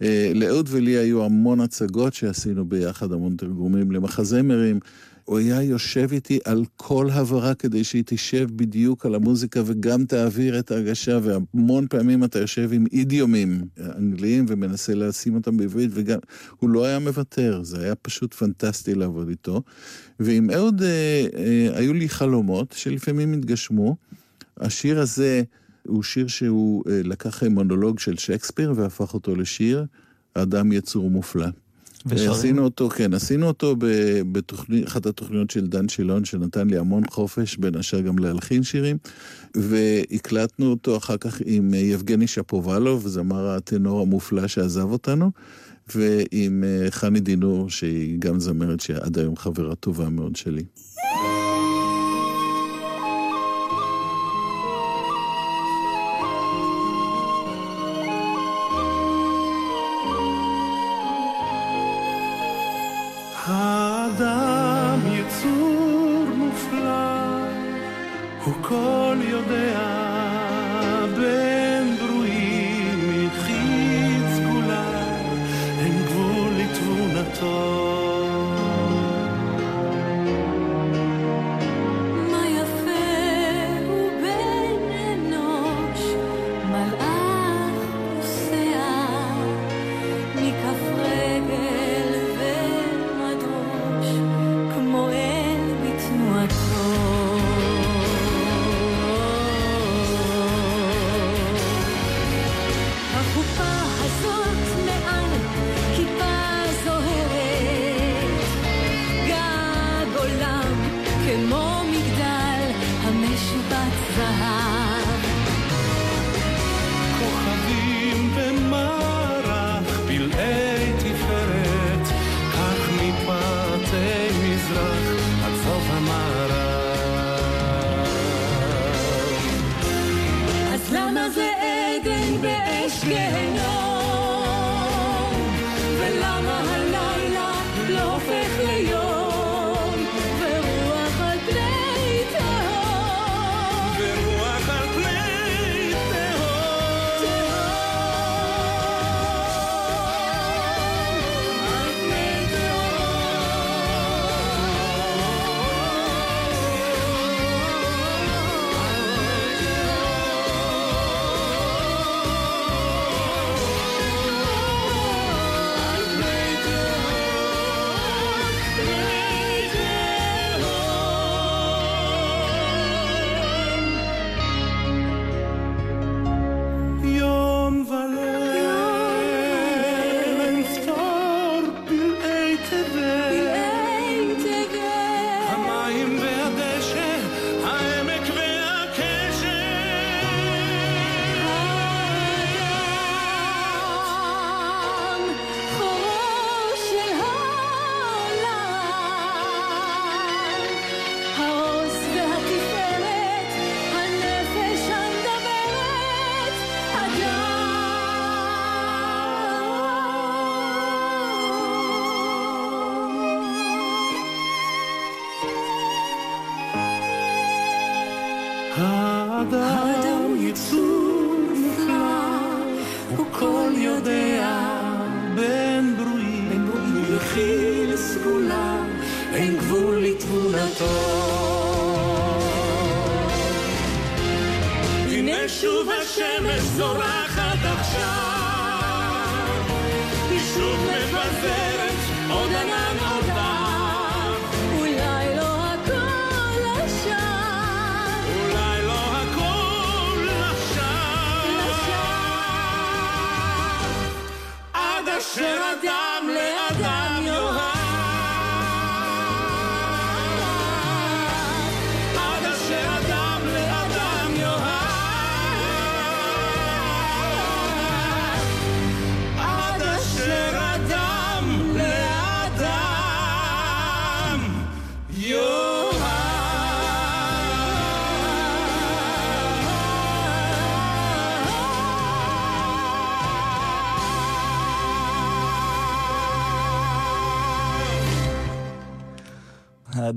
אה, 0.01 0.31
לאהוד 0.35 0.69
ולי 0.71 0.91
היו 0.91 1.25
המון 1.25 1.59
הצגות 1.59 2.13
שעשינו 2.13 2.65
ביחד, 2.65 3.11
המון 3.11 3.35
תרגומים 3.35 3.91
למחזמרים. 3.91 4.79
הוא 5.25 5.37
היה 5.37 5.61
יושב 5.61 6.07
איתי 6.11 6.39
על 6.45 6.65
כל 6.75 7.09
הברה 7.09 7.53
כדי 7.53 7.83
שהיא 7.83 8.03
תשב 8.05 8.47
בדיוק 8.55 9.05
על 9.05 9.15
המוזיקה 9.15 9.61
וגם 9.65 10.05
תעביר 10.05 10.59
את 10.59 10.71
ההרגשה, 10.71 11.19
והמון 11.23 11.87
פעמים 11.87 12.23
אתה 12.23 12.39
יושב 12.39 12.73
עם 12.73 12.85
אידיומים 12.93 13.61
אנגליים 13.97 14.45
ומנסה 14.47 14.95
לשים 14.95 15.35
אותם 15.35 15.57
בעברית, 15.57 15.89
וגם 15.93 16.19
הוא 16.59 16.69
לא 16.69 16.85
היה 16.85 16.99
מוותר, 16.99 17.63
זה 17.63 17.83
היה 17.83 17.95
פשוט 17.95 18.33
פנטסטי 18.33 18.95
לעבוד 18.95 19.29
איתו. 19.29 19.61
ועם 20.19 20.51
אהוד 20.51 20.81
אה, 20.81 21.25
אה, 21.35 21.79
היו 21.79 21.93
לי 21.93 22.09
חלומות 22.09 22.71
שלפעמים 22.71 23.33
התגשמו. 23.33 23.95
השיר 24.57 24.99
הזה 24.99 25.43
הוא 25.87 26.03
שיר 26.03 26.27
שהוא 26.27 26.83
אה, 26.89 27.01
לקח 27.03 27.43
מונולוג 27.43 27.99
של 27.99 28.17
שייקספיר 28.17 28.73
והפך 28.75 29.13
אותו 29.13 29.35
לשיר, 29.35 29.85
האדם 30.35 30.71
יצור 30.71 31.09
מופלא. 31.09 31.47
ושרים? 32.05 32.31
עשינו 32.31 32.63
אותו, 32.63 32.89
כן, 32.89 33.13
עשינו 33.13 33.47
אותו 33.47 33.75
באחת 34.67 35.05
התוכניות 35.05 35.49
של 35.49 35.67
דן 35.67 35.89
שילון, 35.89 36.25
שנתן 36.25 36.67
לי 36.67 36.77
המון 36.77 37.03
חופש, 37.09 37.57
בין 37.57 37.75
השאר 37.75 38.01
גם 38.01 38.17
להלחין 38.19 38.63
שירים, 38.63 38.97
והקלטנו 39.55 40.69
אותו 40.69 40.97
אחר 40.97 41.17
כך 41.17 41.41
עם 41.45 41.73
אה, 41.73 41.79
יבגני 41.79 42.27
שפובלוב, 42.27 43.07
זמר 43.07 43.49
הטנור 43.49 44.01
המופלא 44.01 44.47
שעזב 44.47 44.91
אותנו, 44.91 45.31
ועם 45.95 46.63
אה, 46.63 46.91
חני 46.91 47.19
דינור, 47.19 47.69
שהיא 47.69 48.19
גם 48.19 48.39
זמרת 48.39 48.79
שעד 48.79 49.19
היום 49.19 49.35
חברה 49.35 49.75
טובה 49.75 50.09
מאוד 50.09 50.35
שלי. 50.35 50.63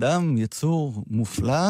האדם 0.03 0.39
יצור 0.39 1.05
מופלא, 1.11 1.69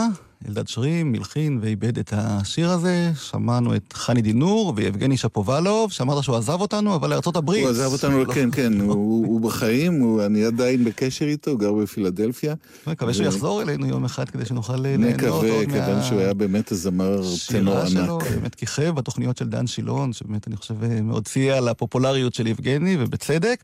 אלדד 0.49 0.69
שרים 0.69 1.13
מלחין 1.13 1.59
ואיבד 1.63 1.99
את 1.99 2.13
השיר 2.17 2.71
הזה. 2.71 3.11
שמענו 3.21 3.77
את 3.77 3.93
חני 3.93 4.23
דינור 4.23 4.73
ויבגני 4.77 5.17
שפובלוב, 5.17 5.93
שאמרת 5.93 6.25
שהוא 6.25 6.37
עזב 6.37 6.61
אותנו, 6.61 6.95
אבל 6.95 7.11
לארצות 7.11 7.37
הברית. 7.37 7.63
הוא 7.63 7.71
עזב 7.71 7.93
אותנו, 7.93 8.25
לא. 8.25 8.33
כן, 8.33 8.51
כן, 8.51 8.81
הוא, 8.81 9.27
הוא 9.27 9.41
בחיים, 9.41 10.01
הוא, 10.01 10.23
אני 10.23 10.45
עדיין 10.45 10.85
בקשר 10.85 11.25
איתו, 11.25 11.51
הוא 11.51 11.61
גר 11.61 11.73
בפילדלפיה. 11.73 12.55
מקווה 12.87 13.15
שהוא 13.15 13.27
יחזור 13.27 13.63
אלינו 13.63 13.87
יום 13.87 14.05
אחד 14.05 14.31
כדי 14.31 14.45
שנוכל 14.45 14.77
ליהנות 14.77 15.11
נקווה, 15.11 15.31
עוד 15.31 15.67
כיוון 15.73 16.03
שהוא 16.03 16.21
היה 16.21 16.35
באמת 16.35 16.73
הזמר 16.73 17.23
טנור 17.49 17.79
ענק. 17.79 17.89
שלו, 17.89 18.19
באמת 18.19 18.55
כיכב 18.55 18.91
בתוכניות 18.91 19.37
של 19.37 19.49
דן 19.49 19.67
שילון, 19.67 20.13
שבאמת 20.13 20.49
אני 20.49 20.57
חושב 20.57 20.75
מאוד 21.03 21.29
סייע 21.29 21.61
לפופולריות 21.61 22.35
של 22.35 22.47
יבגני, 22.47 22.97
ובצדק. 23.01 23.61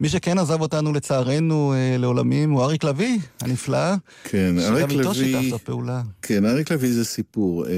מי 0.00 0.08
שכן 0.08 0.38
עזב 0.38 0.60
אותנו 0.60 0.92
לצערנו 0.92 1.74
אה, 1.74 1.96
לעולמים 1.98 2.50
הוא 2.50 2.62
אריק 2.62 2.84
לביא, 2.84 3.18
הנפלא. 3.40 3.94
כן, 4.24 4.54
שגם 4.60 4.74
אריק 4.74 4.90
איתו 4.90 5.10
לביא... 5.10 5.40
שיתפת 5.40 5.60
פעולה. 5.64 6.02
כן, 6.22 6.44
אריק 6.44 6.72
לביא 6.72 6.92
זה 6.92 7.04
סיפור. 7.04 7.66
אה, 7.66 7.70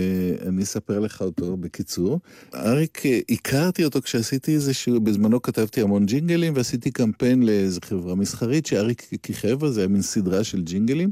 אני 0.49 0.62
אספר 0.62 0.99
לך 0.99 1.22
אותו 1.22 1.57
בקיצור. 1.57 2.20
אריק, 2.55 3.07
אה, 3.07 3.20
הכרתי 3.30 3.84
אותו 3.84 4.03
כשעשיתי 4.03 4.55
איזשהו, 4.55 5.01
בזמנו 5.01 5.42
כתבתי 5.42 5.80
המון 5.80 6.07
ג'ינגלים, 6.07 6.53
ועשיתי 6.57 6.90
קמפיין 6.90 7.42
לאיזו 7.42 7.80
חברה 7.84 8.14
מסחרית 8.14 8.66
שאריק 8.66 9.09
כיכב, 9.22 9.64
אז 9.64 9.74
זה 9.74 9.80
היה 9.80 9.88
מין 9.88 10.03
סדרה 10.03 10.45
של 10.45 10.62
ג'ינגלים. 10.62 11.11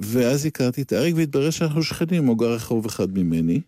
ואז 0.00 0.46
הכרתי 0.46 0.82
את 0.82 0.92
אריק, 0.92 1.16
והתברר 1.16 1.50
שאנחנו 1.50 1.82
שכנים, 1.82 2.26
הוא 2.26 2.38
גר 2.38 2.52
רחוב 2.52 2.86
אחד 2.86 3.18
ממני. 3.18 3.60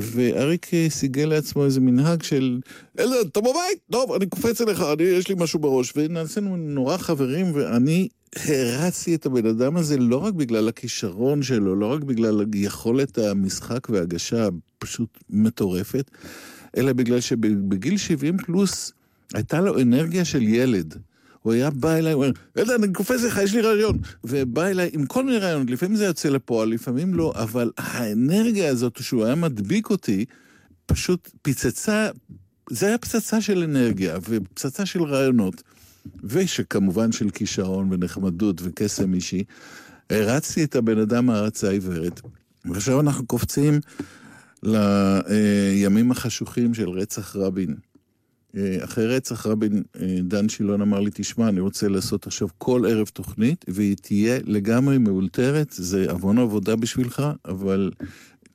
ואריק 0.00 0.74
אה, 0.74 0.86
סיגל 0.90 1.24
לעצמו 1.24 1.64
איזה 1.64 1.80
מנהג 1.80 2.22
של, 2.22 2.60
אלדד, 2.98 3.26
אתה 3.26 3.40
בבית? 3.40 3.78
טוב, 3.90 4.12
אני 4.12 4.26
קופץ 4.26 4.60
אליך, 4.60 4.80
אני, 4.80 5.02
יש 5.02 5.28
לי 5.28 5.34
משהו 5.38 5.58
בראש. 5.58 5.92
ונעשינו 5.96 6.56
נורא 6.56 6.96
חברים, 6.96 7.46
ואני 7.54 8.08
הרצתי 8.36 9.14
את 9.14 9.26
הבן 9.26 9.46
אדם 9.46 9.76
הזה 9.76 9.96
לא 9.96 10.16
רק 10.16 10.34
בגלל 10.34 10.68
הכישרון 10.68 11.42
שלו, 11.42 11.76
לא 11.76 11.92
רק 11.92 12.02
בגלל 12.02 12.44
יכולת 12.54 13.18
המשחק 13.18 13.90
וההגשה 13.90 14.48
הפשוט 14.78 15.18
מטורפת, 15.30 16.10
אלא 16.76 16.92
בגלל 16.92 17.20
שבגיל 17.20 17.96
70 17.96 18.36
פלוס 18.36 18.92
הייתה 19.34 19.60
לו 19.60 19.80
אנרגיה 19.80 20.24
של 20.24 20.42
ילד. 20.42 20.98
הוא 21.44 21.52
היה 21.52 21.70
בא 21.70 21.94
אליי, 21.94 22.12
הוא 22.12 22.24
אומר, 22.24 22.34
אלדד, 22.58 22.70
אני 22.70 22.92
קופץ 22.92 23.22
לך, 23.22 23.40
יש 23.44 23.54
לי 23.54 23.60
רעיון. 23.60 23.98
ובא 24.24 24.66
אליי 24.66 24.90
עם 24.92 25.06
כל 25.06 25.24
מיני 25.24 25.38
רעיונות, 25.38 25.70
לפעמים 25.70 25.96
זה 25.96 26.04
יוצא 26.04 26.28
לפועל, 26.28 26.68
לפעמים 26.68 27.14
לא, 27.14 27.32
אבל 27.36 27.70
האנרגיה 27.78 28.68
הזאת 28.68 29.02
שהוא 29.02 29.24
היה 29.24 29.34
מדביק 29.34 29.90
אותי, 29.90 30.24
פשוט 30.86 31.30
פיצצה, 31.42 32.08
זה 32.70 32.86
היה 32.86 32.98
פצצה 32.98 33.40
של 33.40 33.62
אנרגיה 33.62 34.18
ופצצה 34.28 34.86
של 34.86 35.02
רעיונות. 35.02 35.62
ושכמובן 36.24 37.12
של 37.12 37.30
כישרון 37.30 37.92
ונחמדות 37.92 38.60
וקסם 38.64 39.14
אישי. 39.14 39.44
הרצתי 40.10 40.64
את 40.64 40.76
הבן 40.76 40.98
אדם 40.98 41.30
הערצה 41.30 41.70
עיוורת, 41.70 42.20
ועכשיו 42.64 43.00
אנחנו 43.00 43.26
קופצים 43.26 43.80
לימים 44.62 46.10
החשוכים 46.10 46.74
של 46.74 46.88
רצח 46.88 47.36
רבין. 47.36 47.74
אחרי 48.84 49.06
רצח 49.06 49.46
רבין, 49.46 49.82
דן 50.22 50.48
שילון 50.48 50.80
אמר 50.80 51.00
לי, 51.00 51.10
תשמע, 51.14 51.48
אני 51.48 51.60
רוצה 51.60 51.88
לעשות 51.88 52.26
עכשיו 52.26 52.48
כל 52.58 52.82
ערב 52.88 53.06
תוכנית, 53.06 53.64
והיא 53.68 53.96
תהיה 53.96 54.38
לגמרי 54.44 54.98
מאולתרת, 54.98 55.68
זה 55.70 56.06
המון 56.10 56.38
עבודה 56.38 56.76
בשבילך, 56.76 57.22
אבל 57.44 57.90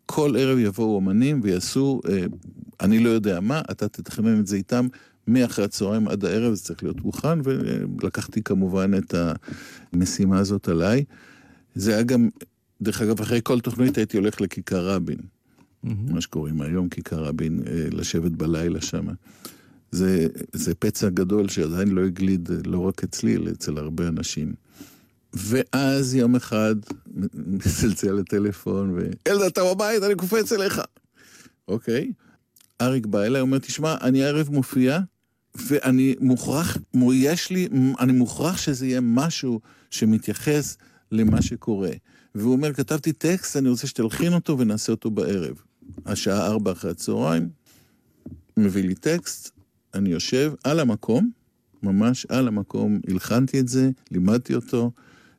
כל 0.06 0.36
ערב 0.40 0.58
יבואו 0.58 1.00
אמנים 1.00 1.40
ויעשו, 1.44 2.02
אני 2.82 3.00
לא 3.00 3.10
יודע 3.10 3.40
מה, 3.40 3.62
אתה 3.72 3.88
תתכנן 3.88 4.40
את 4.40 4.48
זה 4.48 4.56
איתם. 4.56 4.88
מאחרי 5.28 5.66
הצהריים 5.66 6.08
עד 6.08 6.26
הערב 6.26 6.54
זה 6.54 6.64
צריך 6.64 6.84
להיות 6.84 7.02
מוכן, 7.02 7.40
ולקחתי 7.44 8.44
כמובן 8.44 8.92
את 8.98 9.16
המשימה 9.94 10.40
הזאת 10.40 10.68
עליי. 10.70 11.04
זה 11.76 11.94
היה 11.94 12.04
גם, 12.04 12.30
דרך 12.82 13.02
אגב, 13.02 13.22
אחרי 13.22 13.40
כל 13.44 13.60
תוכנית 13.60 13.98
הייתי 13.98 14.18
הולך 14.18 14.42
לכיכר 14.42 14.88
רבין, 14.88 15.18
mm-hmm. 15.18 15.90
מה 16.10 16.22
שקוראים 16.22 16.62
היום 16.62 16.90
כיכר 16.90 17.24
רבין, 17.24 17.60
לשבת 17.92 18.32
בלילה 18.32 18.82
שם. 18.82 19.08
זה, 19.92 20.28
זה 20.54 20.76
פצע 20.76 21.10
גדול 21.10 21.50
שעדיין 21.50 21.88
לא 21.88 22.06
הגליד, 22.06 22.50
לא 22.66 22.80
רק 22.80 23.04
אצלי, 23.04 23.36
אלא 23.36 23.52
אצל 23.52 23.78
הרבה 23.78 24.08
אנשים. 24.08 24.54
ואז 25.34 26.16
יום 26.16 26.36
אחד 26.36 26.76
מצלצל 27.34 28.12
לטלפון, 28.12 28.92
ואלדד, 28.96 29.46
אתה 29.46 29.62
בבית, 29.74 30.04
אני 30.04 30.16
קופץ 30.16 30.52
אליך. 30.52 30.82
אוקיי. 31.68 32.12
אריק 32.82 33.06
בא 33.06 33.24
אליי, 33.24 33.42
אומר, 33.42 33.58
תשמע, 33.58 33.96
אני 34.02 34.24
הערב 34.24 34.50
מופיע, 34.50 35.00
ואני 35.56 36.16
מוכרח, 36.20 36.78
יש 37.14 37.50
לי, 37.50 37.68
אני 38.00 38.14
מוכרח 38.14 38.58
שזה 38.58 38.88
יהיה 38.88 39.02
משהו 39.02 39.60
שמתייחס 39.90 40.78
למה 41.12 41.42
שקורה. 41.42 41.92
והוא 42.36 42.52
אומר, 42.52 42.74
כתבתי 42.74 43.14
טקסט, 43.14 43.58
אני 43.58 43.70
רוצה 43.70 43.88
שתלחין 43.88 44.34
אותו 44.34 44.60
ונעשה 44.60 44.92
אותו 44.92 45.12
בערב. 45.12 45.62
השעה 46.06 46.46
ארבע 46.48 46.72
אחרי 46.72 46.92
הצהריים, 46.92 47.50
מביא 48.58 48.84
לי 48.84 48.96
טקסט, 48.96 49.52
אני 49.94 50.10
יושב 50.10 50.54
על 50.64 50.80
המקום, 50.80 51.30
ממש 51.84 52.26
על 52.30 52.48
המקום, 52.48 53.00
הלחנתי 53.08 53.60
את 53.60 53.68
זה, 53.68 53.90
לימדתי 54.12 54.56
אותו, 54.56 54.92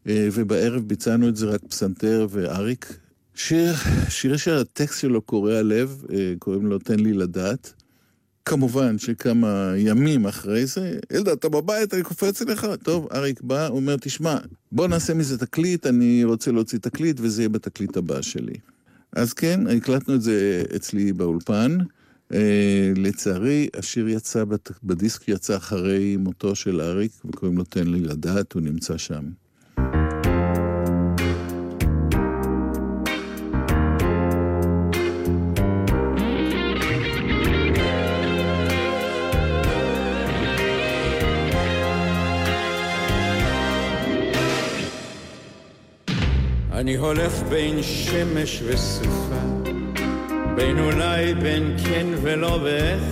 ובערב 0.07 0.83
ביצענו 0.89 1.29
את 1.29 1.37
זה 1.37 1.47
רק 1.47 1.61
פסנתר 1.69 2.27
ואריק. 2.31 2.99
שיר, 3.35 3.75
שיר 4.09 4.37
שהטקסט 4.37 5.01
שלו 5.01 5.23
קורע 5.23 5.63
לב, 5.63 6.05
קוראים 6.39 6.67
לו 6.67 6.79
תן 6.79 7.01
לי 7.01 7.13
לדעת. 7.13 7.73
כמובן 8.45 8.99
שכמה 8.99 9.73
ימים 9.77 10.27
אחרי 10.27 10.67
זה, 10.67 10.99
אלדד, 11.13 11.29
אתה 11.29 11.49
בבית, 11.49 11.95
אני 11.95 12.03
קופץ 12.03 12.43
אליך. 12.43 12.67
טוב, 12.83 13.09
אריק 13.13 13.41
בא, 13.41 13.69
אומר, 13.69 13.97
תשמע, 13.97 14.37
בוא 14.73 14.89
נעשה 14.89 15.15
מזה 15.15 15.39
תקליט, 15.39 15.87
אני 15.87 16.25
רוצה 16.25 16.53
להוציא 16.53 16.79
תקליט, 16.79 17.21
וזה 17.21 17.43
יהיה 17.43 17.49
בתקליט 17.49 17.97
הבא 17.97 18.23
שלי. 18.23 18.55
אז 19.13 19.33
כן, 19.33 19.67
הקלטנו 19.67 20.15
את 20.15 20.23
זה 20.23 20.63
אצלי 20.77 21.13
באולפן. 21.13 21.79
Uh, 22.31 22.35
לצערי, 22.97 23.69
השיר 23.79 24.09
יצא, 24.09 24.45
בדיסק 24.85 25.29
יצא 25.29 25.57
אחרי 25.57 26.17
מותו 26.17 26.55
של 26.55 26.81
אריק, 26.81 27.13
וקוראים 27.25 27.59
לו 27.59 27.65
תן 27.65 27.87
לי 27.87 28.01
לדעת, 28.01 28.53
הוא 28.53 28.63
נמצא 28.63 28.99
שם. 28.99 29.25
אני 46.73 46.97
הולך 46.97 47.33
בין 47.43 47.83
שמש 47.83 48.63
וסופה, 48.67 49.60
בין 50.57 50.79
אולי 50.79 51.35
בין 51.35 51.77
כן 51.85 52.07
ולא 52.23 52.59
ואיך, 52.63 53.03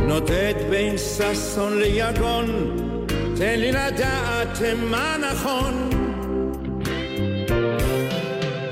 נודד 0.00 0.54
בין 0.70 0.98
ששון 0.98 1.78
ליגון, 1.78 2.46
תן 3.36 3.58
לי 3.58 3.72
לדעת 3.72 4.58
מה 4.90 5.16
נכון. 5.30 5.90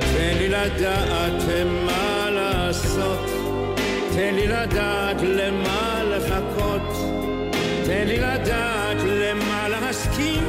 תן 0.00 0.38
לי 0.38 0.48
לדעת 0.48 1.42
מה 1.86 2.30
לעשות, 2.30 3.30
תן 4.14 4.34
לי 4.34 4.46
לדעת 4.46 5.22
למה 5.22 6.02
לחכות, 6.04 6.92
תן 7.86 8.06
לי 8.06 8.18
לדעת 8.18 8.96
למה 9.06 9.68
להסכים, 9.68 10.44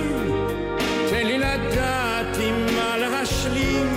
תן 1.10 1.28
לי 1.28 1.38
לדעת 1.38 2.38
עם 2.42 2.66
מה 2.76 2.98
להשלים, 2.98 3.88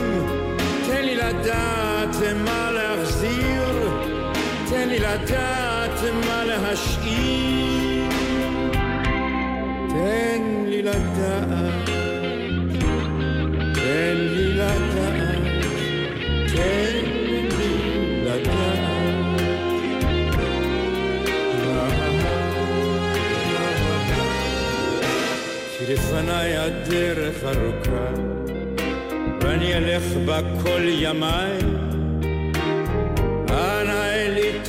תן 0.86 1.04
לי 1.04 1.16
לדעת 1.16 2.16
מה 2.44 2.71
לדעת 5.14 6.00
מה 6.26 6.44
להשאיר, 6.44 8.08
תן 9.88 10.42
לי 10.66 10.82
לדעת, 10.82 11.88
תן 13.74 14.16
לי 14.16 14.52
לדעת, 14.52 15.64
תן 16.54 17.04
לי 17.58 18.24
לדעת. 18.24 18.92
כי 25.78 25.92
לפניי 25.92 26.56
הדרך 26.56 27.44
ארוכה 27.44 28.12
ואני 29.40 29.74
אלך 29.74 30.02
בה 30.26 30.40
כל 30.62 30.82
ימיי 30.84 31.71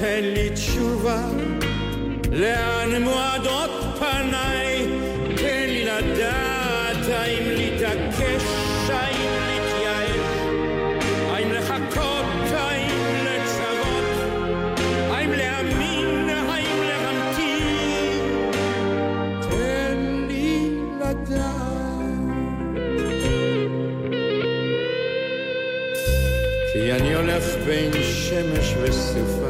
תן 0.04 0.24
לי 0.24 0.50
תשובה. 0.50 1.22
לאן 2.32 3.04
מועדות 3.04 3.72
פניי? 4.00 4.86
תן 5.36 5.66
לי 5.68 5.86
לדעת 5.86 7.08
האם 7.14 7.44
להתעקש 7.48 8.44
האם 8.90 9.32
להתייאש. 9.48 10.18
האם 11.30 11.52
לחכות 11.52 12.52
האם 12.52 13.26
לצוות. 13.26 14.06
האם 15.12 15.32
להאמין 15.32 16.30
האם 16.30 16.80
להמתין. 16.88 18.22
תן 19.50 20.26
לי 20.28 20.70
לדעת. 21.00 21.64
כי 26.74 26.92
אני 26.92 27.14
הולך 27.14 27.44
בין 27.66 27.92
שמש 27.94 28.74
וסופה, 28.82 29.43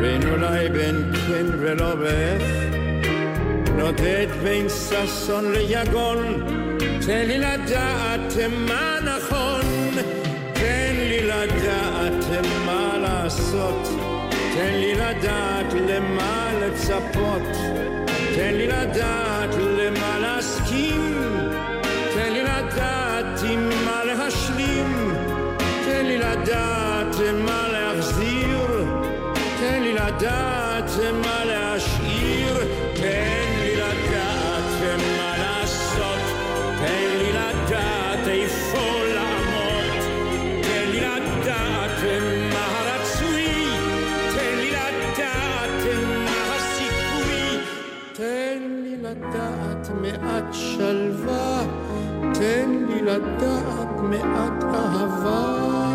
בין 0.00 0.30
אולי 0.30 0.68
בין 0.68 1.12
כן 1.14 1.46
ולא 1.58 1.94
ואיך, 2.00 2.42
נודד 3.76 4.26
בין 4.42 4.66
ששון 4.68 5.52
ליגון, 5.52 6.46
תן 7.06 7.26
לי 7.26 7.38
לדעת 7.38 8.34
מה 8.66 8.98
נכון, 9.04 9.60
תן 10.52 10.94
לי 10.96 11.20
לדעת 11.26 12.24
מה 12.66 12.98
לעשות, 12.98 13.88
תן 14.54 14.74
לי 14.74 14.94
לדעת 14.94 15.72
למה 15.88 16.50
לצפות, 16.60 17.56
תן 18.34 18.54
לי 18.54 18.66
לדעת 18.66 19.54
למה 19.78 20.18
להסכים, 20.18 21.28
תן 22.14 22.32
לי 22.32 22.42
לדעת 22.42 23.40
עם 23.50 23.68
מה 23.84 24.04
להשלים, 24.04 25.14
תן 25.84 26.06
לי 26.06 26.18
לדעת 26.18 27.16
מה 27.34 27.68
לי 27.72 27.89
לדעת 30.20 30.90
מה 31.22 31.44
להשאיר, 31.44 32.54
תן 32.94 33.46
לי 33.60 33.76
לדעת 33.76 34.80
מה 35.16 35.38
לעשות, 35.38 36.20
תן 36.78 37.18
לי 37.18 37.32
לדעת 37.32 38.28
איפה 38.28 39.04
לעמוד, 39.14 40.00
תן 40.62 40.90
לי 40.90 41.00
לדעת 41.00 42.02
מה 42.52 42.66
הרצוי, 42.66 43.46
תן 44.34 44.56
לי 44.58 44.70
לדעת 44.70 45.84
מה 46.24 46.54
הסיכוי, 46.54 47.60
תן 48.12 48.82
לי 48.84 48.96
לדעת 48.96 49.90
מעט 50.00 50.52
שלווה, 50.52 51.62
תן 52.34 52.84
לי 52.88 53.02
לדעת 53.02 54.00
מעט 54.00 54.64
אהבה. 54.64 55.89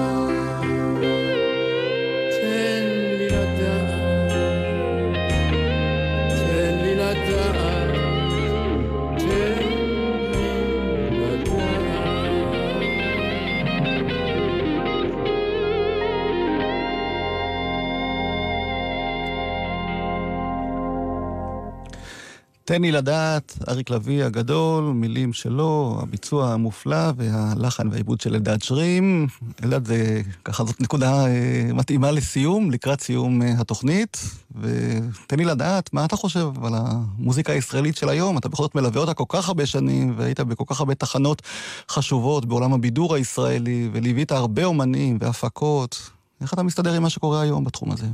תן 22.67 22.81
לי 22.81 22.91
לדעת, 22.91 23.57
אריק 23.69 23.89
לביא 23.89 24.23
הגדול, 24.23 24.83
מילים 24.83 25.33
שלו, 25.33 25.99
הביצוע 26.01 26.53
המופלא 26.53 27.11
והלחן 27.17 27.87
והעיבוד 27.87 28.21
של 28.21 28.35
אלדד 28.35 28.61
שרים. 28.61 29.27
אלדד, 29.63 29.85
זה 29.85 30.21
ככה 30.45 30.63
זאת 30.63 30.81
נקודה 30.81 31.27
אה, 31.27 31.69
מתאימה 31.73 32.11
לסיום, 32.11 32.71
לקראת 32.71 33.01
סיום 33.01 33.41
אה, 33.41 33.53
התוכנית. 33.59 34.17
ותן 34.61 35.37
לי 35.37 35.45
לדעת, 35.45 35.93
מה 35.93 36.05
אתה 36.05 36.15
חושב 36.15 36.49
על 36.63 36.73
המוזיקה 36.75 37.53
הישראלית 37.53 37.97
של 37.97 38.09
היום? 38.09 38.37
אתה 38.37 38.49
בכל 38.49 38.63
זאת 38.63 38.75
מלווה 38.75 39.01
אותה 39.01 39.13
כל 39.13 39.25
כך 39.27 39.47
הרבה 39.47 39.65
שנים, 39.65 40.13
והיית 40.17 40.39
בכל 40.39 40.63
כך 40.67 40.79
הרבה 40.79 40.95
תחנות 40.95 41.41
חשובות 41.89 42.45
בעולם 42.45 42.73
הבידור 42.73 43.15
הישראלי, 43.15 43.89
וליווית 43.93 44.31
הרבה 44.31 44.65
אומנים 44.65 45.17
והפקות. 45.21 46.09
איך 46.41 46.53
אתה 46.53 46.63
מסתדר 46.63 46.93
עם 46.93 47.03
מה 47.03 47.09
שקורה 47.09 47.41
היום 47.41 47.63
בתחום 47.63 47.91
הזה? 47.91 48.07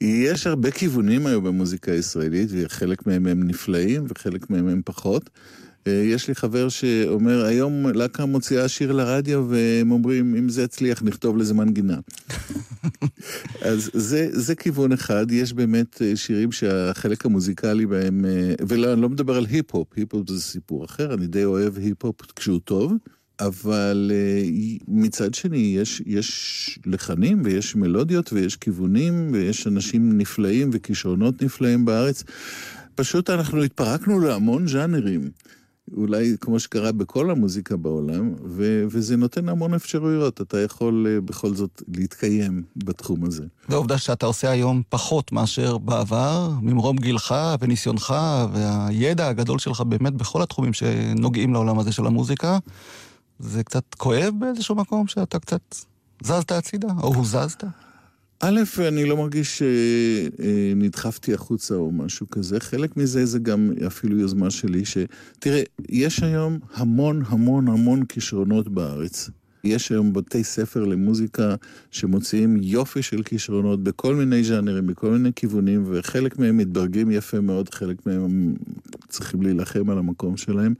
יש 0.00 0.46
הרבה 0.46 0.70
כיוונים 0.70 1.26
היום 1.26 1.44
במוזיקה 1.44 1.92
הישראלית, 1.92 2.48
וחלק 2.52 3.06
מהם 3.06 3.26
הם 3.26 3.42
נפלאים 3.42 4.04
וחלק 4.08 4.50
מהם 4.50 4.68
הם 4.68 4.82
פחות. 4.84 5.30
אה, 5.86 5.92
יש 5.92 6.28
לי 6.28 6.34
חבר 6.34 6.68
שאומר, 6.68 7.44
היום 7.44 7.86
להקה 7.86 8.26
מוציאה 8.26 8.68
שיר 8.68 8.92
לרדיו, 8.92 9.46
והם 9.48 9.90
אומרים, 9.90 10.34
אם 10.34 10.48
זה 10.48 10.62
יצליח, 10.62 11.02
נכתוב 11.02 11.36
לזה 11.36 11.54
מנגינה. 11.54 11.98
אז 13.70 13.90
זה, 13.94 14.28
זה 14.32 14.54
כיוון 14.54 14.92
אחד, 14.92 15.30
יש 15.30 15.52
באמת 15.52 16.02
אה, 16.02 16.16
שירים 16.16 16.52
שהחלק 16.52 17.26
המוזיקלי 17.26 17.86
בהם, 17.86 18.24
אה, 18.24 18.54
ולא, 18.68 18.92
אני 18.92 19.02
לא 19.02 19.08
מדבר 19.08 19.36
על 19.36 19.46
היפ-הופ, 19.46 19.88
היפ-הופ 19.96 20.30
זה 20.30 20.40
סיפור 20.40 20.84
אחר, 20.84 21.14
אני 21.14 21.26
די 21.26 21.44
אוהב 21.44 21.78
היפ-הופ 21.78 22.20
כשהוא 22.36 22.60
טוב. 22.64 22.92
אבל 23.40 24.10
אה, 24.12 24.84
מצד 24.88 25.34
שני, 25.34 25.74
יש, 25.78 26.02
יש 26.06 26.78
לחנים 26.86 27.42
ויש 27.44 27.76
מלודיות 27.76 28.32
ויש 28.32 28.56
כיוונים 28.56 29.30
ויש 29.32 29.66
אנשים 29.66 30.18
נפלאים 30.18 30.70
וכישרונות 30.72 31.42
נפלאים 31.42 31.84
בארץ. 31.84 32.24
פשוט 32.94 33.30
אנחנו 33.30 33.62
התפרקנו 33.62 34.20
להמון 34.20 34.68
ז'אנרים. 34.68 35.30
אולי 35.96 36.36
כמו 36.40 36.60
שקרה 36.60 36.92
בכל 36.92 37.30
המוזיקה 37.30 37.76
בעולם, 37.76 38.34
ו- 38.44 38.84
וזה 38.90 39.16
נותן 39.16 39.48
המון 39.48 39.74
אפשרויות. 39.74 40.40
אתה 40.40 40.60
יכול 40.60 41.06
uh, 41.06 41.20
בכל 41.20 41.54
זאת 41.54 41.82
להתקיים 41.96 42.62
בתחום 42.76 43.24
הזה. 43.24 43.44
והעובדה 43.68 43.98
שאתה 43.98 44.26
עושה 44.26 44.50
היום 44.50 44.82
פחות 44.88 45.32
מאשר 45.32 45.78
בעבר, 45.78 46.50
ממרום 46.62 46.96
גילך 46.96 47.34
וניסיונך 47.60 48.14
והידע 48.52 49.28
הגדול 49.28 49.58
שלך 49.58 49.80
באמת 49.80 50.12
בכל 50.12 50.42
התחומים 50.42 50.72
שנוגעים 50.72 51.52
לעולם 51.52 51.78
הזה 51.78 51.92
של 51.92 52.06
המוזיקה, 52.06 52.58
זה 53.38 53.64
קצת 53.64 53.94
כואב 53.94 54.34
באיזשהו 54.38 54.74
מקום 54.74 55.06
שאתה 55.06 55.38
קצת 55.38 55.60
זזת 56.22 56.52
הצידה, 56.52 56.88
או 57.02 57.14
הוזזת? 57.14 57.64
א', 58.40 58.60
אני 58.88 59.04
לא 59.04 59.16
מרגיש 59.16 59.62
שנדחפתי 60.38 61.34
החוצה 61.34 61.74
או 61.74 61.92
משהו 61.92 62.30
כזה. 62.30 62.60
חלק 62.60 62.96
מזה 62.96 63.26
זה 63.26 63.38
גם 63.38 63.70
אפילו 63.86 64.18
יוזמה 64.18 64.50
שלי, 64.50 64.84
ש... 64.84 64.98
תראה, 65.38 65.62
יש 65.88 66.22
היום 66.22 66.58
המון 66.74 67.22
המון 67.26 67.68
המון 67.68 68.04
כישרונות 68.04 68.68
בארץ. 68.68 69.30
יש 69.66 69.92
היום 69.92 70.12
בתי 70.12 70.44
ספר 70.44 70.84
למוזיקה 70.84 71.54
שמוציאים 71.90 72.56
יופי 72.60 73.02
של 73.02 73.22
כישרונות 73.22 73.82
בכל 73.82 74.14
מיני 74.14 74.44
ז'אנרים, 74.44 74.86
בכל 74.86 75.10
מיני 75.10 75.32
כיוונים, 75.36 75.84
וחלק 75.86 76.38
מהם 76.38 76.56
מתברגים 76.56 77.10
יפה 77.10 77.40
מאוד, 77.40 77.74
חלק 77.74 78.06
מהם 78.06 78.54
צריכים 79.08 79.42
להילחם 79.42 79.90
על 79.90 79.98
המקום 79.98 80.36
שלהם. 80.36 80.74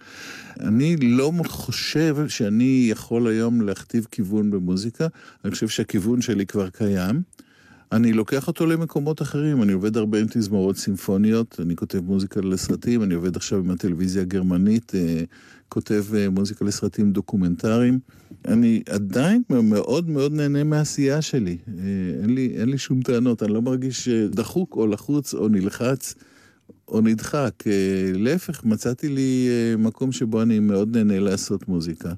אני 0.61 0.97
לא 0.97 1.33
חושב 1.47 2.17
שאני 2.29 2.87
יכול 2.91 3.27
היום 3.27 3.61
להכתיב 3.61 4.07
כיוון 4.11 4.51
במוזיקה, 4.51 5.07
אני 5.45 5.53
חושב 5.53 5.69
שהכיוון 5.69 6.21
שלי 6.21 6.47
כבר 6.47 6.69
קיים. 6.69 7.23
אני 7.93 8.13
לוקח 8.13 8.49
אותו 8.49 8.67
למקומות 8.67 9.23
אחרים, 9.23 9.63
אני 9.63 9.73
עובד 9.73 9.97
הרבה 9.97 10.21
עם 10.21 10.27
תזמורות 10.31 10.77
סימפוניות, 10.77 11.61
אני 11.63 11.77
כותב 11.77 12.01
מוזיקה 12.01 12.41
לסרטים, 12.41 13.03
אני 13.03 13.15
עובד 13.15 13.37
עכשיו 13.37 13.59
עם 13.59 13.71
הטלוויזיה 13.71 14.23
הגרמנית, 14.23 14.93
כותב 15.69 16.05
מוזיקה 16.31 16.65
לסרטים 16.65 17.13
דוקומנטריים. 17.13 17.99
אני 18.49 18.83
עדיין 18.89 19.43
מאוד 19.51 20.09
מאוד 20.09 20.33
נהנה 20.33 20.65
מהעשייה 20.65 21.23
שלי. 21.23 21.59
אין 22.23 22.35
לי, 22.35 22.53
אין 22.57 22.69
לי 22.69 22.79
שום 22.79 23.03
טענות, 23.03 23.43
אני 23.43 23.53
לא 23.53 23.63
מרגיש 23.63 24.09
דחוק 24.09 24.77
או 24.77 24.87
לחוץ 24.87 25.35
או 25.35 25.49
נלחץ 25.49 26.15
או 26.89 27.01
נדחק. 27.01 27.65
להפך, 28.15 28.65
מצאתי 28.65 29.09
לי 29.09 29.49
מקום 29.79 30.13
שבו 30.13 30.43
אני 30.43 30.59
מאוד 30.59 30.97
נהנה 30.97 31.21
לעשות 31.21 31.69
מוזיקה. 31.69 32.13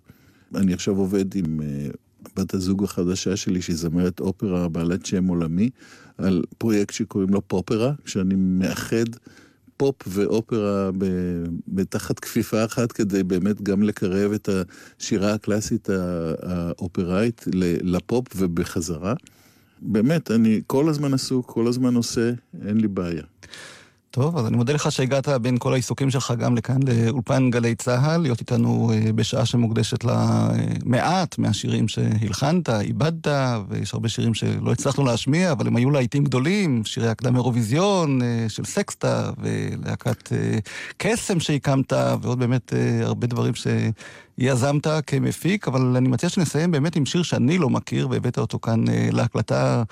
אני 0.54 0.72
עכשיו 0.72 0.96
עובד 0.96 1.34
עם 1.34 1.60
בת 2.36 2.54
הזוג 2.54 2.84
החדשה 2.84 3.36
שלי, 3.36 3.62
שהיא 3.62 3.76
זמרת 3.76 4.20
אופרה 4.20 4.68
בעלת 4.68 5.06
שם 5.06 5.26
עולמי, 5.26 5.70
על 6.18 6.42
פרויקט 6.58 6.94
שקוראים 6.94 7.30
לו 7.30 7.48
פופרה, 7.48 7.92
שאני 8.04 8.34
מאחד 8.34 9.06
פופ 9.78 9.94
ואופרה 10.06 10.90
בתחת 11.68 12.18
כפיפה 12.18 12.64
אחת, 12.64 12.92
כדי 12.92 13.22
באמת 13.22 13.62
גם 13.62 13.82
לקרב 13.82 14.32
את 14.32 14.48
השירה 14.48 15.34
הקלאסית 15.34 15.88
האופראית 16.42 17.44
לפופ 17.82 18.26
ובחזרה. 18.36 19.14
באמת, 19.82 20.30
אני 20.30 20.60
כל 20.66 20.88
הזמן 20.88 21.14
עסוק, 21.14 21.46
כל 21.50 21.66
הזמן 21.66 21.94
עושה, 21.94 22.32
אין 22.66 22.80
לי 22.80 22.88
בעיה. 22.88 23.22
טוב, 24.18 24.38
אז 24.38 24.46
אני 24.46 24.56
מודה 24.56 24.72
לך 24.72 24.92
שהגעת 24.92 25.28
בין 25.28 25.58
כל 25.58 25.72
העיסוקים 25.72 26.10
שלך 26.10 26.32
גם 26.38 26.56
לכאן, 26.56 26.78
לאולפן 26.86 27.50
גלי 27.50 27.74
צה"ל, 27.74 28.20
להיות 28.20 28.40
איתנו 28.40 28.90
בשעה 29.14 29.46
שמוקדשת 29.46 30.04
למעט 30.04 31.38
מהשירים 31.38 31.88
שהלחנת, 31.88 32.68
איבדת, 32.68 33.26
ויש 33.68 33.94
הרבה 33.94 34.08
שירים 34.08 34.34
שלא 34.34 34.72
הצלחנו 34.72 35.04
להשמיע, 35.04 35.52
אבל 35.52 35.66
הם 35.66 35.76
היו 35.76 35.90
להיטים 35.90 36.24
גדולים, 36.24 36.84
שירי 36.84 37.08
הקדם 37.08 37.36
אירוויזיון 37.36 38.20
של 38.48 38.64
סקסטה, 38.64 39.30
ולהקת 39.38 40.32
קסם 40.96 41.40
שהקמת, 41.40 41.92
ועוד 42.22 42.38
באמת 42.38 42.72
הרבה 43.02 43.26
דברים 43.26 43.54
ש... 43.54 43.66
יזמת 44.38 44.86
כמפיק, 45.06 45.68
אבל 45.68 45.80
אני 45.96 46.08
מציע 46.08 46.28
שנסיים 46.28 46.70
באמת 46.70 46.96
עם 46.96 47.06
שיר 47.06 47.22
שאני 47.22 47.58
לא 47.58 47.70
מכיר, 47.70 48.08
והבאת 48.10 48.38
אותו 48.38 48.58
כאן 48.58 48.88
אה, 48.88 49.08
להקלטה 49.12 49.82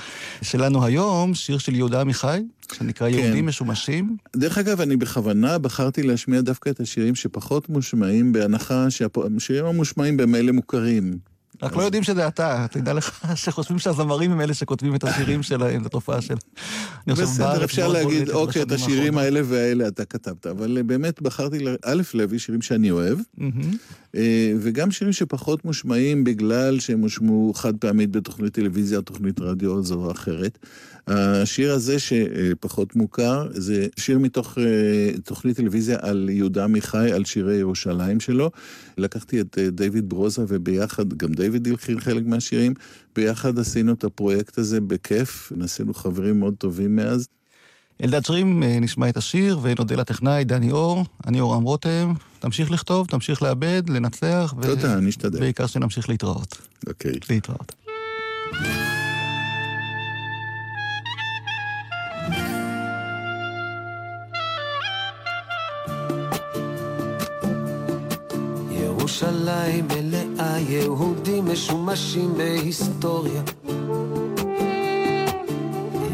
שלנו 0.42 0.84
היום, 0.84 1.34
שיר 1.34 1.59
של 1.59 1.74
יהודה 1.74 2.01
עמיחי, 2.01 2.42
שנקרא 2.72 3.11
כן. 3.11 3.18
יהודים 3.18 3.47
משומשים. 3.47 4.16
דרך 4.36 4.59
אגב, 4.59 4.80
אני 4.80 4.97
בכוונה 4.97 5.59
בחרתי 5.59 6.03
להשמיע 6.03 6.40
דווקא 6.40 6.70
את 6.70 6.80
השירים 6.80 7.14
שפחות 7.14 7.68
מושמעים, 7.68 8.32
בהנחה 8.32 8.90
שהשירים 8.90 9.66
המושמעים 9.66 10.16
במילא 10.16 10.53
מוכרים. 10.53 11.18
רק 11.62 11.76
לא 11.76 11.82
יודעים 11.82 12.03
שזה 12.03 12.28
אתה, 12.28 12.66
תדע 12.70 12.92
לך 12.92 13.24
שחושבים 13.34 13.78
שהזמרים 13.78 14.32
הם 14.32 14.40
אלה 14.40 14.55
שכותבים 14.55 14.94
את 14.94 15.05
השירים 15.05 15.42
שלהם, 15.42 15.82
זו 15.82 15.88
תופעה 15.88 16.20
של... 16.20 16.34
בסדר, 17.07 17.64
אפשר 17.64 17.88
להגיד, 17.88 18.30
אוקיי, 18.30 18.62
את 18.62 18.72
השירים 18.72 19.18
האלה 19.18 19.40
והאלה 19.44 19.88
אתה 19.88 20.05
כתבת, 20.05 20.47
אבל 20.47 20.76
אה, 20.76 20.82
באמת 20.82 21.22
בחרתי, 21.22 21.59
א', 21.84 22.03
להביא 22.14 22.38
שירים 22.38 22.62
שאני 22.62 22.90
אוהב, 22.90 23.18
אה, 24.16 24.52
וגם 24.60 24.90
שירים 24.90 25.12
שפחות 25.12 25.64
מושמעים 25.64 26.24
בגלל 26.24 26.80
שהם 26.80 27.00
הושמעו 27.00 27.52
חד 27.54 27.76
פעמית 27.76 28.10
בתוכנית 28.10 28.54
טלוויזיה, 28.54 29.02
תוכנית 29.02 29.40
רדיו 29.40 29.82
זו 29.82 29.94
או 29.94 30.10
אחרת. 30.10 30.58
השיר 31.06 31.72
הזה 31.72 31.96
שפחות 31.98 32.96
מוכר, 32.96 33.48
זה 33.50 33.86
שיר 33.96 34.18
מתוך 34.18 34.58
אה, 34.58 35.18
תוכנית 35.24 35.56
טלוויזיה 35.56 35.98
על 36.00 36.28
יהודה 36.32 36.64
עמיחי, 36.64 37.12
על 37.12 37.24
שירי 37.24 37.56
ירושלים 37.56 38.20
שלו. 38.20 38.50
לקחתי 38.98 39.40
את 39.40 39.58
אה, 39.58 39.70
דיוויד 39.70 40.08
ברוזה 40.08 40.44
וביחד, 40.48 41.14
גם 41.14 41.32
דיוויד 41.32 41.68
הלחין 41.68 42.00
חלק 42.00 42.26
מהשירים, 42.26 42.74
ביחד 43.16 43.58
עשינו 43.58 43.92
את 43.92 44.04
הפרויקט 44.04 44.58
הזה 44.58 44.80
בכיף, 44.80 45.52
נעשינו 45.56 45.94
חברים 45.94 46.40
מאוד 46.40 46.54
טובים 46.58 46.96
מאז. 46.96 47.28
אלדד 48.04 48.24
שרים, 48.24 48.62
נשמע 48.62 49.08
את 49.08 49.16
השיר, 49.16 49.58
ונודה 49.62 49.96
לטכנאי 49.96 50.44
דני 50.44 50.70
אור, 50.70 51.04
אני 51.26 51.40
אורם 51.40 51.62
רותם, 51.62 52.12
תמשיך 52.47 52.70
לכתוב, 52.70 53.07
תמשיך 53.07 53.42
לאבד, 53.42 53.82
לנצח. 53.88 54.55
ו... 54.59 54.62
תודה, 54.62 54.94
אני 54.94 55.11
אשתדל. 55.11 55.40
בעיקר 55.40 55.66
שנמשיך 55.66 56.09
להתראות. 56.09 56.59
אוקיי. 56.86 57.12
Okay. 57.12 57.26
להתראות. 57.30 57.74
ירושלים 68.70 69.88
מלאה 69.88 70.59
יהודים 70.59 71.47
משומשים 71.53 72.34
בהיסטוריה. 72.36 73.42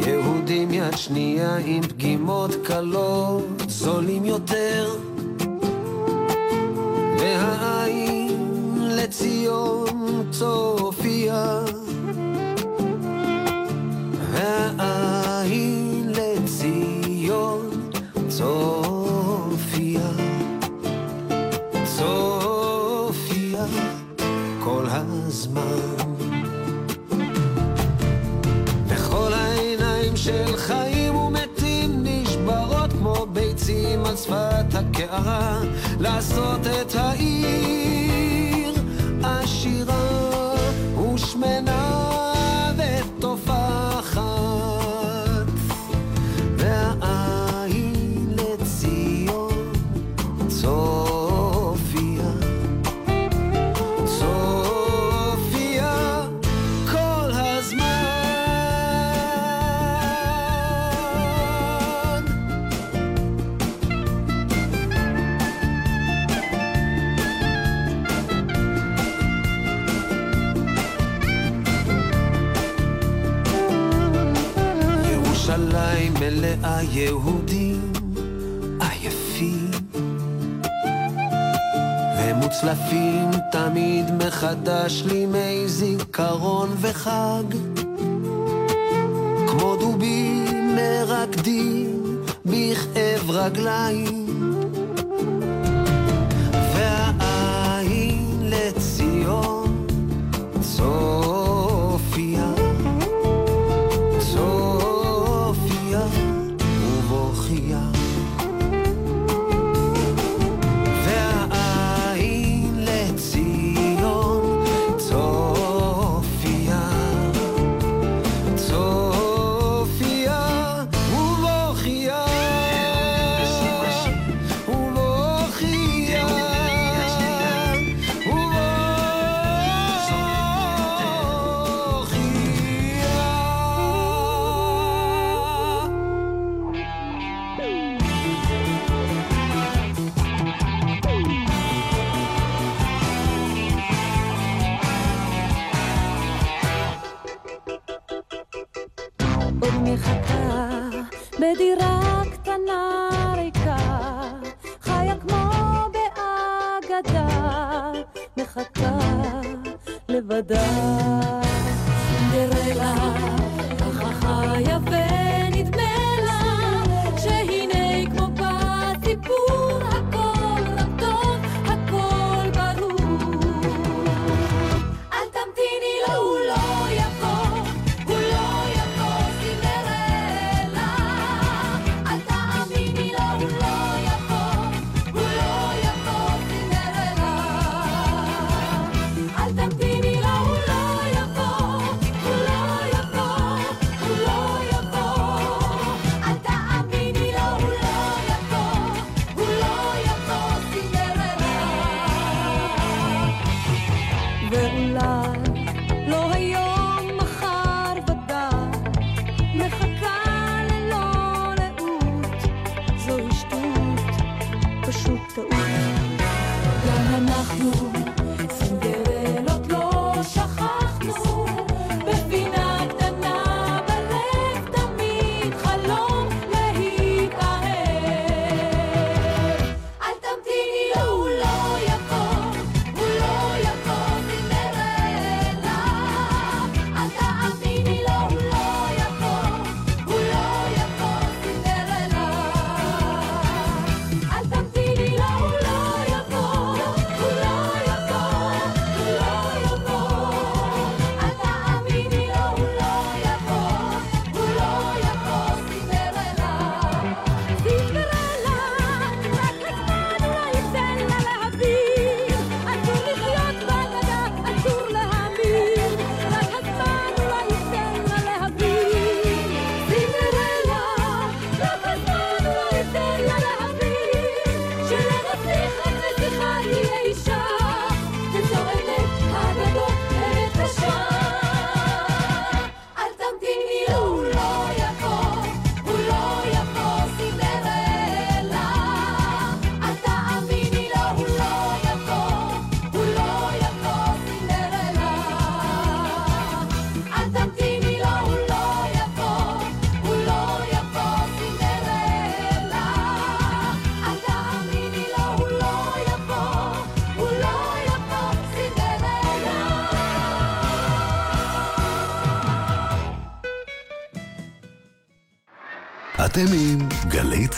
יהודים 0.06 0.70
יד 0.70 0.96
שנייה 0.96 1.56
עם 1.56 1.82
פגימות 1.82 2.50
קלות, 2.64 3.44
זולים 3.68 4.24
יותר. 4.24 5.11
והעין. 7.22 8.21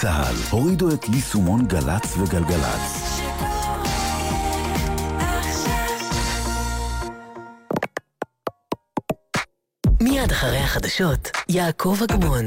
צה"ל. 0.05 0.37
הורידו 0.51 0.95
את 0.95 1.09
יישומון 1.09 1.67
גל"צ 1.67 2.17
וגלגלצ. 2.19 3.21
מיד 10.01 10.31
אחרי 10.31 10.59
החדשות, 10.59 11.31
יעקב 11.49 11.97
אגמון. 12.11 12.43